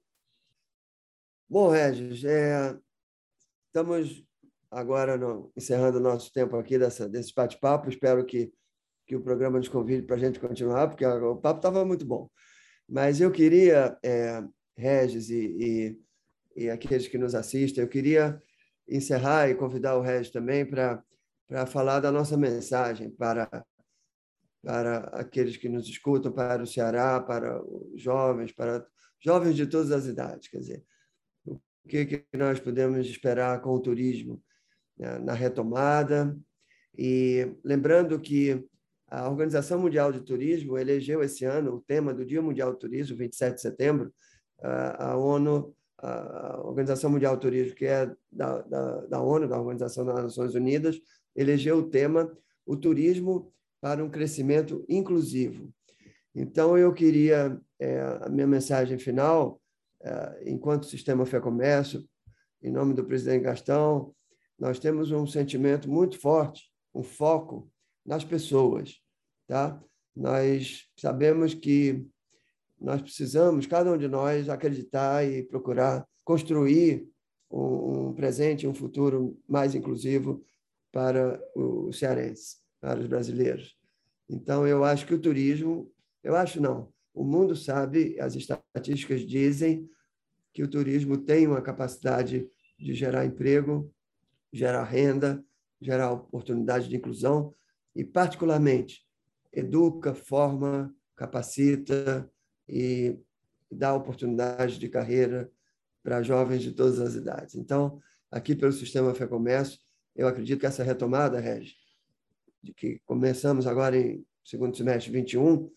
Bom, 1.51 1.69
Regis, 1.69 2.25
é, 2.25 2.79
estamos 3.67 4.25
agora 4.71 5.17
no, 5.17 5.51
encerrando 5.57 5.99
o 5.99 6.03
nosso 6.03 6.33
tempo 6.33 6.57
aqui 6.57 6.79
dessa, 6.79 7.09
desse 7.09 7.35
bate-papo. 7.35 7.89
Espero 7.89 8.25
que, 8.25 8.53
que 9.07 9.17
o 9.17 9.23
programa 9.23 9.59
nos 9.59 9.69
convide 9.69 10.03
para 10.03 10.17
a 10.17 10.19
gente 10.19 10.41
continuar, 10.41 10.89
porque 10.89 11.05
o 11.05 11.37
papo 11.37 11.59
estava 11.59 11.85
muito 11.85 12.07
bom. 12.07 12.31
Mas 12.89 13.21
eu 13.21 13.31
queria, 13.31 13.99
é, 14.03 14.43
Regis 14.77 15.29
e, 15.29 15.57
e 15.59 15.99
e 16.59 16.69
aqueles 16.69 17.07
que 17.07 17.17
nos 17.17 17.37
assistem. 17.37 17.83
Eu 17.83 17.89
queria 17.89 18.43
encerrar 18.89 19.49
e 19.49 19.55
convidar 19.55 19.97
o 19.97 20.03
Regis 20.03 20.33
também 20.33 20.67
para 20.67 21.05
falar 21.69 22.01
da 22.01 22.11
nossa 22.11 22.37
mensagem 22.37 23.11
para, 23.11 23.65
para 24.61 24.99
aqueles 25.13 25.57
que 25.57 25.69
nos 25.69 25.89
escutam, 25.89 26.33
para 26.33 26.61
o 26.61 26.67
Ceará, 26.67 27.21
para 27.21 27.63
os 27.65 28.03
jovens, 28.03 28.51
para 28.51 28.85
jovens 29.21 29.55
de 29.55 29.67
todas 29.67 29.93
as 29.93 30.07
idades. 30.07 30.49
Quer 30.49 30.59
dizer, 30.59 30.85
o 31.47 31.61
que, 31.89 32.05
que 32.05 32.25
nós 32.37 32.59
podemos 32.59 33.07
esperar 33.07 33.61
com 33.63 33.71
o 33.71 33.81
turismo 33.81 34.43
né, 34.99 35.17
na 35.19 35.35
retomada. 35.35 36.37
E 36.97 37.55
lembrando 37.63 38.19
que 38.19 38.67
a 39.07 39.29
Organização 39.29 39.79
Mundial 39.79 40.11
de 40.11 40.21
Turismo 40.23 40.77
elegeu 40.77 41.23
esse 41.23 41.45
ano 41.45 41.77
o 41.77 41.81
tema 41.81 42.13
do 42.13 42.27
Dia 42.27 42.43
Mundial 42.43 42.73
do 42.73 42.79
Turismo, 42.79 43.17
27 43.17 43.55
de 43.55 43.61
setembro. 43.61 44.13
A 44.61 45.17
ONU 45.17 45.73
a 45.99 46.61
Organização 46.65 47.11
Mundial 47.11 47.37
do 47.37 47.41
Turismo, 47.41 47.75
que 47.75 47.87
é 47.87 48.11
da, 48.31 48.63
da, 48.63 49.07
da 49.07 49.21
ONU, 49.21 49.49
da 49.49 49.59
Organização 49.59 50.05
das 50.05 50.23
Nações 50.23 50.55
Unidas, 50.55 51.01
elegeu 51.35 51.79
o 51.79 51.89
tema 51.89 52.33
o 52.65 52.77
turismo 52.77 53.53
para 53.81 54.05
um 54.05 54.11
crescimento 54.11 54.85
inclusivo. 54.89 55.73
Então, 56.35 56.77
eu 56.77 56.93
queria, 56.93 57.59
é, 57.81 58.01
a 58.21 58.29
minha 58.29 58.47
mensagem 58.47 58.99
final, 58.99 59.61
é, 60.03 60.43
enquanto 60.47 60.87
Sistema 60.87 61.25
Fé 61.25 61.41
Comércio, 61.41 62.07
em 62.63 62.71
nome 62.71 62.95
do 62.95 63.05
presidente 63.05 63.45
Gastão, 63.45 64.15
nós 64.59 64.79
temos 64.79 65.11
um 65.11 65.27
sentimento 65.27 65.89
muito 65.91 66.21
forte, 66.21 66.71
um 66.95 67.03
foco 67.03 67.71
nas 68.05 68.25
pessoas. 68.25 69.01
Tá? 69.47 69.83
Nós 70.15 70.89
sabemos 70.97 71.55
que 71.55 72.05
nós 72.81 73.03
precisamos, 73.03 73.67
cada 73.67 73.93
um 73.93 73.99
de 73.99 74.09
nós, 74.09 74.49
acreditar 74.49 75.25
e 75.25 75.43
procurar 75.43 76.07
construir 76.25 77.09
um, 77.51 78.13
presente, 78.13 78.67
um 78.67 78.75
futuro 78.75 79.39
mais 79.49 79.75
inclusivo 79.75 80.45
para 80.93 81.41
o 81.55 81.93
cearense, 81.93 82.59
para 82.81 83.01
os 83.01 83.07
brasileiros. 83.07 83.77
Então, 84.29 84.67
eu 84.67 84.85
acho 84.85 85.07
que 85.07 85.15
o 85.15 85.21
turismo, 85.21 85.91
eu 86.23 86.37
acho 86.37 86.61
não, 86.61 86.93
o 87.15 87.25
mundo 87.25 87.57
sabe, 87.57 88.21
as 88.21 88.35
estatísticas 88.35 89.23
dizem 89.23 89.89
que 90.53 90.63
o 90.63 90.69
turismo 90.69 91.17
tem 91.17 91.47
uma 91.47 91.63
capacidade 91.63 92.49
de 92.79 92.95
gerar 92.95 93.25
emprego, 93.25 93.93
gerar 94.53 94.85
renda, 94.85 95.45
gerar 95.81 96.13
oportunidade 96.13 96.89
de 96.89 96.97
inclusão 96.97 97.55
e, 97.95 98.05
particularmente, 98.05 99.05
educa, 99.53 100.15
forma, 100.15 100.95
capacita 101.17 102.31
e 102.69 103.19
dá 103.71 103.95
oportunidade 103.95 104.79
de 104.79 104.89
carreira 104.89 105.51
para 106.03 106.23
jovens 106.23 106.63
de 106.63 106.73
todas 106.73 107.01
as 107.01 107.15
idades. 107.15 107.55
Então, 107.55 108.01
aqui 108.31 108.55
pelo 108.55 108.73
Sistema 108.73 109.15
Fé 109.15 109.27
Comércio, 109.27 109.79
eu 110.15 110.27
acredito 110.27 110.61
que 110.61 110.67
essa 110.67 110.83
retomada, 110.83 111.41
Regi, 111.41 111.75
de 112.63 112.73
que 112.75 112.99
começamos 113.07 113.67
agora 113.67 113.97
em 113.97 114.27
segundo 114.45 114.77
semestre 114.77 115.13
21, 115.13 115.71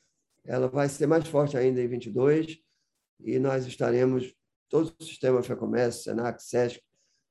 ela 0.45 0.67
vai 0.67 0.89
ser 0.89 1.05
mais 1.05 1.27
forte 1.27 1.57
ainda 1.57 1.81
em 1.81 1.87
22 1.87 2.59
e 3.23 3.37
nós 3.37 3.65
estaremos, 3.67 4.33
todo 4.67 4.93
o 4.99 5.03
Sistema 5.03 5.43
Fé 5.43 5.55
Comércio, 5.55 6.03
Senac, 6.03 6.41
SESC, 6.41 6.81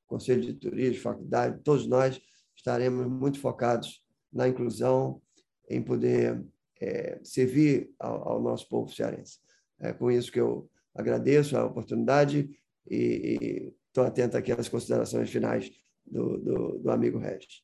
Conselho 0.06 0.42
de 0.42 0.54
Turismo, 0.54 1.02
faculdade, 1.02 1.62
todos 1.62 1.86
nós 1.86 2.20
estaremos 2.54 3.06
muito 3.06 3.40
focados 3.40 4.04
na 4.32 4.48
inclusão, 4.48 5.20
em 5.68 5.82
poder 5.82 6.44
é, 6.80 7.20
servir 7.22 7.92
ao, 7.98 8.28
ao, 8.28 8.42
nosso 8.42 8.68
povo 8.68 8.92
cearense. 8.92 9.38
É 9.80 9.92
com 9.92 10.10
isso 10.10 10.30
que 10.30 10.40
eu 10.40 10.68
agradeço 10.94 11.56
a 11.56 11.64
oportunidade 11.64 12.50
e 12.88 13.72
estou 13.88 14.04
atento 14.04 14.36
aqui 14.36 14.52
às 14.52 14.68
considerações 14.68 15.30
finais 15.30 15.70
do, 16.06 16.38
do, 16.38 16.78
do 16.78 16.90
amigo 16.90 17.18
Regis. 17.18 17.62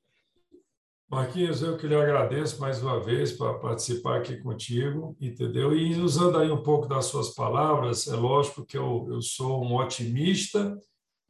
Marquinhos, 1.09 1.63
eu 1.63 1.77
que 1.77 1.87
lhe 1.87 1.95
agradeço 1.95 2.61
mais 2.61 2.83
uma 2.83 3.01
vez 3.01 3.31
para 3.31 3.55
participar 3.55 4.19
aqui 4.19 4.39
contigo, 4.39 5.17
entendeu? 5.21 5.77
E 5.77 5.95
usando 6.01 6.37
aí 6.37 6.51
um 6.51 6.63
pouco 6.63 6.89
das 6.89 7.05
suas 7.05 7.33
palavras, 7.33 8.09
é 8.09 8.17
lógico 8.17 8.67
que 8.67 8.77
eu, 8.77 9.07
eu 9.09 9.23
sou 9.23 9.65
um 9.65 9.77
otimista 9.77 10.77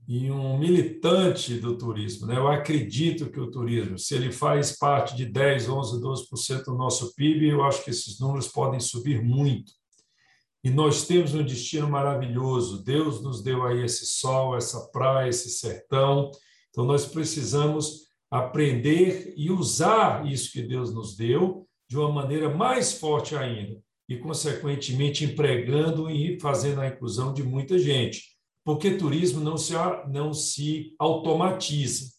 e 0.08 0.30
um 0.30 0.56
militante 0.58 1.58
do 1.58 1.76
turismo. 1.76 2.26
Né? 2.26 2.36
Eu 2.36 2.48
acredito 2.48 3.30
que 3.30 3.38
o 3.38 3.50
turismo, 3.50 3.98
se 3.98 4.14
ele 4.14 4.32
faz 4.32 4.78
parte 4.78 5.14
de 5.14 5.26
10, 5.26 5.68
11, 5.68 6.00
12% 6.00 6.64
do 6.64 6.74
nosso 6.74 7.14
PIB, 7.14 7.48
eu 7.48 7.62
acho 7.62 7.84
que 7.84 7.90
esses 7.90 8.18
números 8.18 8.48
podem 8.48 8.80
subir 8.80 9.22
muito. 9.22 9.72
E 10.66 10.70
nós 10.70 11.06
temos 11.06 11.32
um 11.32 11.44
destino 11.44 11.88
maravilhoso. 11.88 12.82
Deus 12.82 13.22
nos 13.22 13.40
deu 13.40 13.62
aí 13.62 13.84
esse 13.84 14.04
sol, 14.04 14.56
essa 14.56 14.90
praia, 14.90 15.28
esse 15.28 15.48
sertão. 15.48 16.32
Então 16.70 16.84
nós 16.84 17.06
precisamos 17.06 18.06
aprender 18.28 19.32
e 19.36 19.48
usar 19.48 20.26
isso 20.26 20.50
que 20.50 20.62
Deus 20.62 20.92
nos 20.92 21.16
deu 21.16 21.68
de 21.88 21.96
uma 21.96 22.10
maneira 22.10 22.52
mais 22.52 22.94
forte 22.94 23.36
ainda 23.36 23.80
e 24.08 24.16
consequentemente 24.16 25.24
empregando 25.24 26.10
e 26.10 26.40
fazendo 26.40 26.80
a 26.80 26.88
inclusão 26.88 27.32
de 27.32 27.44
muita 27.44 27.78
gente 27.78 28.36
porque 28.66 28.96
turismo 28.96 29.40
não 29.40 29.56
se, 29.56 29.74
não 30.08 30.34
se 30.34 30.96
automatiza. 30.98 32.10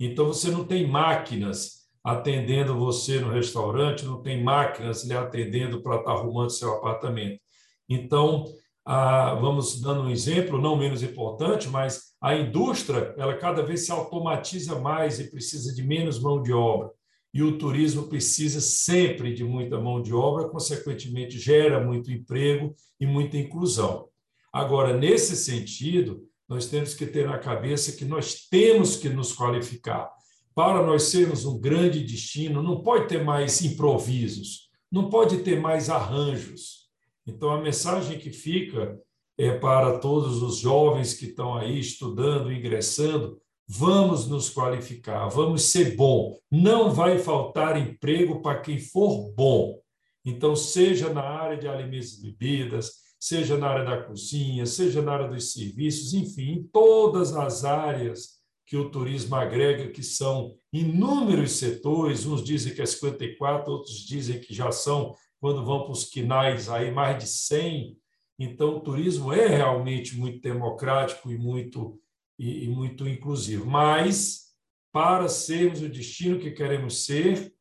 Então, 0.00 0.26
você 0.26 0.50
não 0.50 0.64
tem 0.64 0.88
máquinas 0.88 1.84
atendendo 2.02 2.76
você 2.76 3.20
no 3.20 3.30
restaurante, 3.30 4.04
não 4.04 4.20
tem 4.20 4.42
máquinas 4.42 5.04
lhe 5.04 5.14
atendendo 5.14 5.80
para 5.84 6.00
estar 6.00 6.10
arrumando 6.10 6.50
seu 6.50 6.72
apartamento. 6.72 7.43
Então, 7.88 8.44
a, 8.84 9.34
vamos 9.34 9.80
dando 9.80 10.02
um 10.02 10.10
exemplo, 10.10 10.60
não 10.60 10.76
menos 10.76 11.02
importante, 11.02 11.68
mas 11.68 12.14
a 12.20 12.34
indústria, 12.34 13.14
ela 13.16 13.36
cada 13.36 13.62
vez 13.62 13.84
se 13.86 13.92
automatiza 13.92 14.78
mais 14.78 15.18
e 15.20 15.30
precisa 15.30 15.74
de 15.74 15.82
menos 15.82 16.18
mão 16.18 16.42
de 16.42 16.52
obra. 16.52 16.90
E 17.32 17.42
o 17.42 17.58
turismo 17.58 18.04
precisa 18.04 18.60
sempre 18.60 19.34
de 19.34 19.42
muita 19.42 19.80
mão 19.80 20.00
de 20.00 20.14
obra, 20.14 20.48
consequentemente, 20.48 21.38
gera 21.38 21.84
muito 21.84 22.12
emprego 22.12 22.74
e 23.00 23.06
muita 23.06 23.36
inclusão. 23.36 24.08
Agora, 24.52 24.96
nesse 24.96 25.34
sentido, 25.36 26.22
nós 26.48 26.66
temos 26.66 26.94
que 26.94 27.06
ter 27.06 27.26
na 27.26 27.38
cabeça 27.38 27.96
que 27.96 28.04
nós 28.04 28.46
temos 28.48 28.96
que 28.96 29.08
nos 29.08 29.32
qualificar. 29.32 30.10
Para 30.54 30.86
nós 30.86 31.04
sermos 31.04 31.44
um 31.44 31.58
grande 31.58 32.04
destino, 32.04 32.62
não 32.62 32.80
pode 32.82 33.08
ter 33.08 33.24
mais 33.24 33.62
improvisos, 33.62 34.70
não 34.90 35.10
pode 35.10 35.38
ter 35.38 35.58
mais 35.58 35.90
arranjos. 35.90 36.83
Então, 37.26 37.50
a 37.50 37.60
mensagem 37.60 38.18
que 38.18 38.30
fica 38.30 38.98
é 39.38 39.56
para 39.58 39.98
todos 39.98 40.42
os 40.42 40.58
jovens 40.58 41.14
que 41.14 41.26
estão 41.26 41.54
aí 41.54 41.78
estudando, 41.78 42.52
ingressando, 42.52 43.40
vamos 43.66 44.28
nos 44.28 44.50
qualificar, 44.50 45.28
vamos 45.28 45.64
ser 45.64 45.96
bom. 45.96 46.38
Não 46.50 46.92
vai 46.92 47.18
faltar 47.18 47.80
emprego 47.80 48.40
para 48.40 48.60
quem 48.60 48.78
for 48.78 49.32
bom. 49.32 49.80
Então, 50.24 50.54
seja 50.54 51.12
na 51.12 51.22
área 51.22 51.56
de 51.56 51.66
alimentos 51.66 52.18
e 52.18 52.22
bebidas, 52.22 52.92
seja 53.18 53.56
na 53.56 53.68
área 53.68 53.84
da 53.84 54.02
cozinha, 54.02 54.66
seja 54.66 55.00
na 55.00 55.12
área 55.12 55.28
dos 55.28 55.52
serviços, 55.52 56.12
enfim, 56.12 56.52
em 56.52 56.62
todas 56.62 57.34
as 57.34 57.64
áreas 57.64 58.34
que 58.66 58.76
o 58.76 58.90
turismo 58.90 59.34
agrega, 59.34 59.90
que 59.90 60.02
são 60.02 60.54
inúmeros 60.72 61.52
setores, 61.52 62.26
uns 62.26 62.42
dizem 62.42 62.74
que 62.74 62.82
é 62.82 62.86
54, 62.86 63.72
outros 63.72 63.96
dizem 63.96 64.40
que 64.40 64.54
já 64.54 64.70
são, 64.72 65.14
quando 65.44 65.62
vão 65.62 65.82
para 65.82 65.92
os 65.92 66.04
quinais, 66.04 66.70
aí 66.70 66.90
mais 66.90 67.22
de 67.22 67.28
100. 67.28 67.98
Então, 68.38 68.78
o 68.78 68.80
turismo 68.80 69.30
é 69.30 69.46
realmente 69.46 70.16
muito 70.16 70.40
democrático 70.40 71.30
e 71.30 71.36
muito, 71.36 72.00
e, 72.38 72.64
e 72.64 72.68
muito 72.70 73.06
inclusivo. 73.06 73.66
Mas, 73.66 74.54
para 74.90 75.28
sermos 75.28 75.82
o 75.82 75.88
destino 75.90 76.38
que 76.38 76.50
queremos 76.50 77.04
ser, 77.04 77.52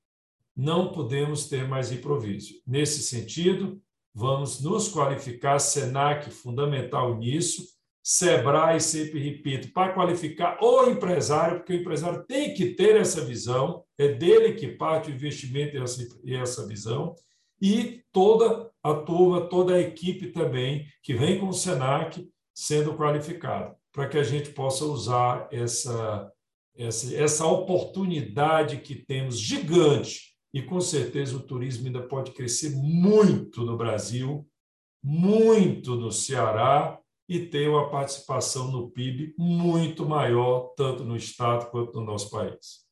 não 0.55 0.93
podemos 0.93 1.49
ter 1.49 1.67
mais 1.67 1.91
improviso. 1.91 2.53
Nesse 2.65 3.03
sentido, 3.03 3.81
vamos 4.13 4.61
nos 4.61 4.87
qualificar, 4.87 5.59
SENAC 5.59 6.31
fundamental 6.31 7.17
nisso, 7.17 7.67
SEBRAE, 8.01 8.79
sempre 8.79 9.19
repito, 9.19 9.73
para 9.73 9.91
qualificar 9.91 10.57
o 10.63 10.89
empresário, 10.89 11.57
porque 11.57 11.73
o 11.73 11.81
empresário 11.81 12.23
tem 12.23 12.53
que 12.53 12.75
ter 12.75 12.95
essa 12.95 13.25
visão, 13.25 13.83
é 13.97 14.07
dele 14.07 14.53
que 14.53 14.69
parte 14.69 15.11
o 15.11 15.13
investimento 15.13 15.75
e 15.75 15.81
essa, 15.81 16.07
e 16.23 16.33
essa 16.33 16.65
visão, 16.65 17.13
e 17.63 18.03
toda 18.11 18.69
a 18.83 18.93
turma, 18.93 19.47
toda 19.47 19.75
a 19.75 19.79
equipe 19.79 20.33
também 20.33 20.85
que 21.01 21.13
vem 21.13 21.39
com 21.39 21.47
o 21.47 21.53
SENAC 21.53 22.29
sendo 22.53 22.97
qualificada, 22.97 23.73
para 23.89 24.09
que 24.09 24.17
a 24.17 24.23
gente 24.23 24.49
possa 24.49 24.83
usar 24.83 25.47
essa, 25.49 26.29
essa, 26.75 27.15
essa 27.15 27.45
oportunidade 27.45 28.81
que 28.81 28.95
temos 28.95 29.39
gigante 29.39 30.35
e 30.53 30.61
com 30.61 30.81
certeza 30.81 31.37
o 31.37 31.41
turismo 31.41 31.87
ainda 31.87 32.05
pode 32.05 32.33
crescer 32.33 32.75
muito 32.75 33.63
no 33.63 33.77
Brasil, 33.77 34.45
muito 35.01 35.95
no 35.95 36.11
Ceará 36.11 36.99
e 37.29 37.47
ter 37.47 37.69
uma 37.69 37.89
participação 37.89 38.69
no 38.69 38.91
PIB 38.91 39.33
muito 39.37 40.05
maior, 40.05 40.73
tanto 40.75 41.05
no 41.05 41.15
Estado 41.15 41.71
quanto 41.71 41.97
no 41.97 42.05
nosso 42.05 42.29
país. 42.29 42.85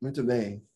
Muito 0.00 0.22
bem. 0.22 0.67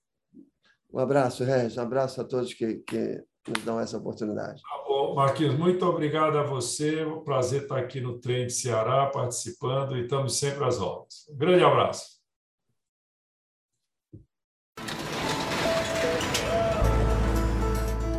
Um 0.92 0.98
abraço, 0.98 1.42
Regis. 1.42 1.78
Um 1.78 1.82
abraço 1.82 2.20
a 2.20 2.24
todos 2.24 2.52
que, 2.52 2.76
que 2.86 3.24
nos 3.48 3.64
dão 3.64 3.80
essa 3.80 3.96
oportunidade. 3.96 4.60
Tá 4.60 4.84
bom, 4.86 5.14
Marquinhos, 5.14 5.58
muito 5.58 5.84
obrigado 5.86 6.36
a 6.36 6.42
você. 6.42 7.04
Um 7.04 7.24
prazer 7.24 7.62
estar 7.62 7.78
aqui 7.78 8.00
no 8.00 8.18
Trem 8.18 8.46
de 8.46 8.52
Ceará 8.52 9.06
participando 9.06 9.96
e 9.96 10.02
estamos 10.02 10.38
sempre 10.38 10.64
às 10.64 10.78
ordens. 10.78 11.26
Um 11.30 11.36
grande 11.36 11.64
abraço. 11.64 12.20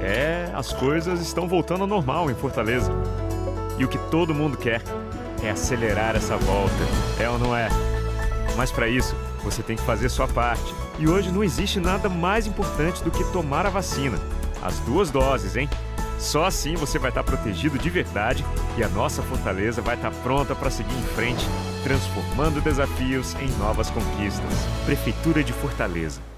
É, 0.01 0.51
as 0.53 0.73
coisas 0.73 1.21
estão 1.21 1.47
voltando 1.47 1.81
ao 1.81 1.87
normal 1.87 2.29
em 2.29 2.35
Fortaleza. 2.35 2.91
E 3.79 3.85
o 3.85 3.89
que 3.89 3.97
todo 4.09 4.33
mundo 4.33 4.57
quer 4.57 4.81
é 5.43 5.49
acelerar 5.49 6.15
essa 6.15 6.37
volta, 6.37 6.73
é 7.19 7.29
ou 7.29 7.39
não 7.39 7.55
é? 7.55 7.69
Mas 8.55 8.71
para 8.71 8.87
isso, 8.87 9.15
você 9.43 9.63
tem 9.63 9.75
que 9.75 9.81
fazer 9.83 10.09
sua 10.09 10.27
parte. 10.27 10.82
E 10.99 11.07
hoje 11.07 11.31
não 11.31 11.43
existe 11.43 11.79
nada 11.79 12.07
mais 12.07 12.45
importante 12.45 13.03
do 13.03 13.11
que 13.11 13.23
tomar 13.31 13.65
a 13.65 13.69
vacina. 13.69 14.17
As 14.61 14.79
duas 14.79 15.09
doses, 15.09 15.55
hein? 15.55 15.69
Só 16.19 16.45
assim 16.45 16.75
você 16.75 16.97
vai 16.97 17.09
estar 17.09 17.23
protegido 17.23 17.77
de 17.77 17.89
verdade 17.89 18.45
e 18.77 18.83
a 18.83 18.87
nossa 18.87 19.21
Fortaleza 19.21 19.81
vai 19.81 19.95
estar 19.95 20.11
pronta 20.23 20.55
para 20.55 20.69
seguir 20.69 20.95
em 20.95 21.15
frente, 21.15 21.45
transformando 21.83 22.61
desafios 22.61 23.35
em 23.35 23.49
novas 23.57 23.89
conquistas. 23.89 24.53
Prefeitura 24.85 25.43
de 25.43 25.51
Fortaleza. 25.51 26.32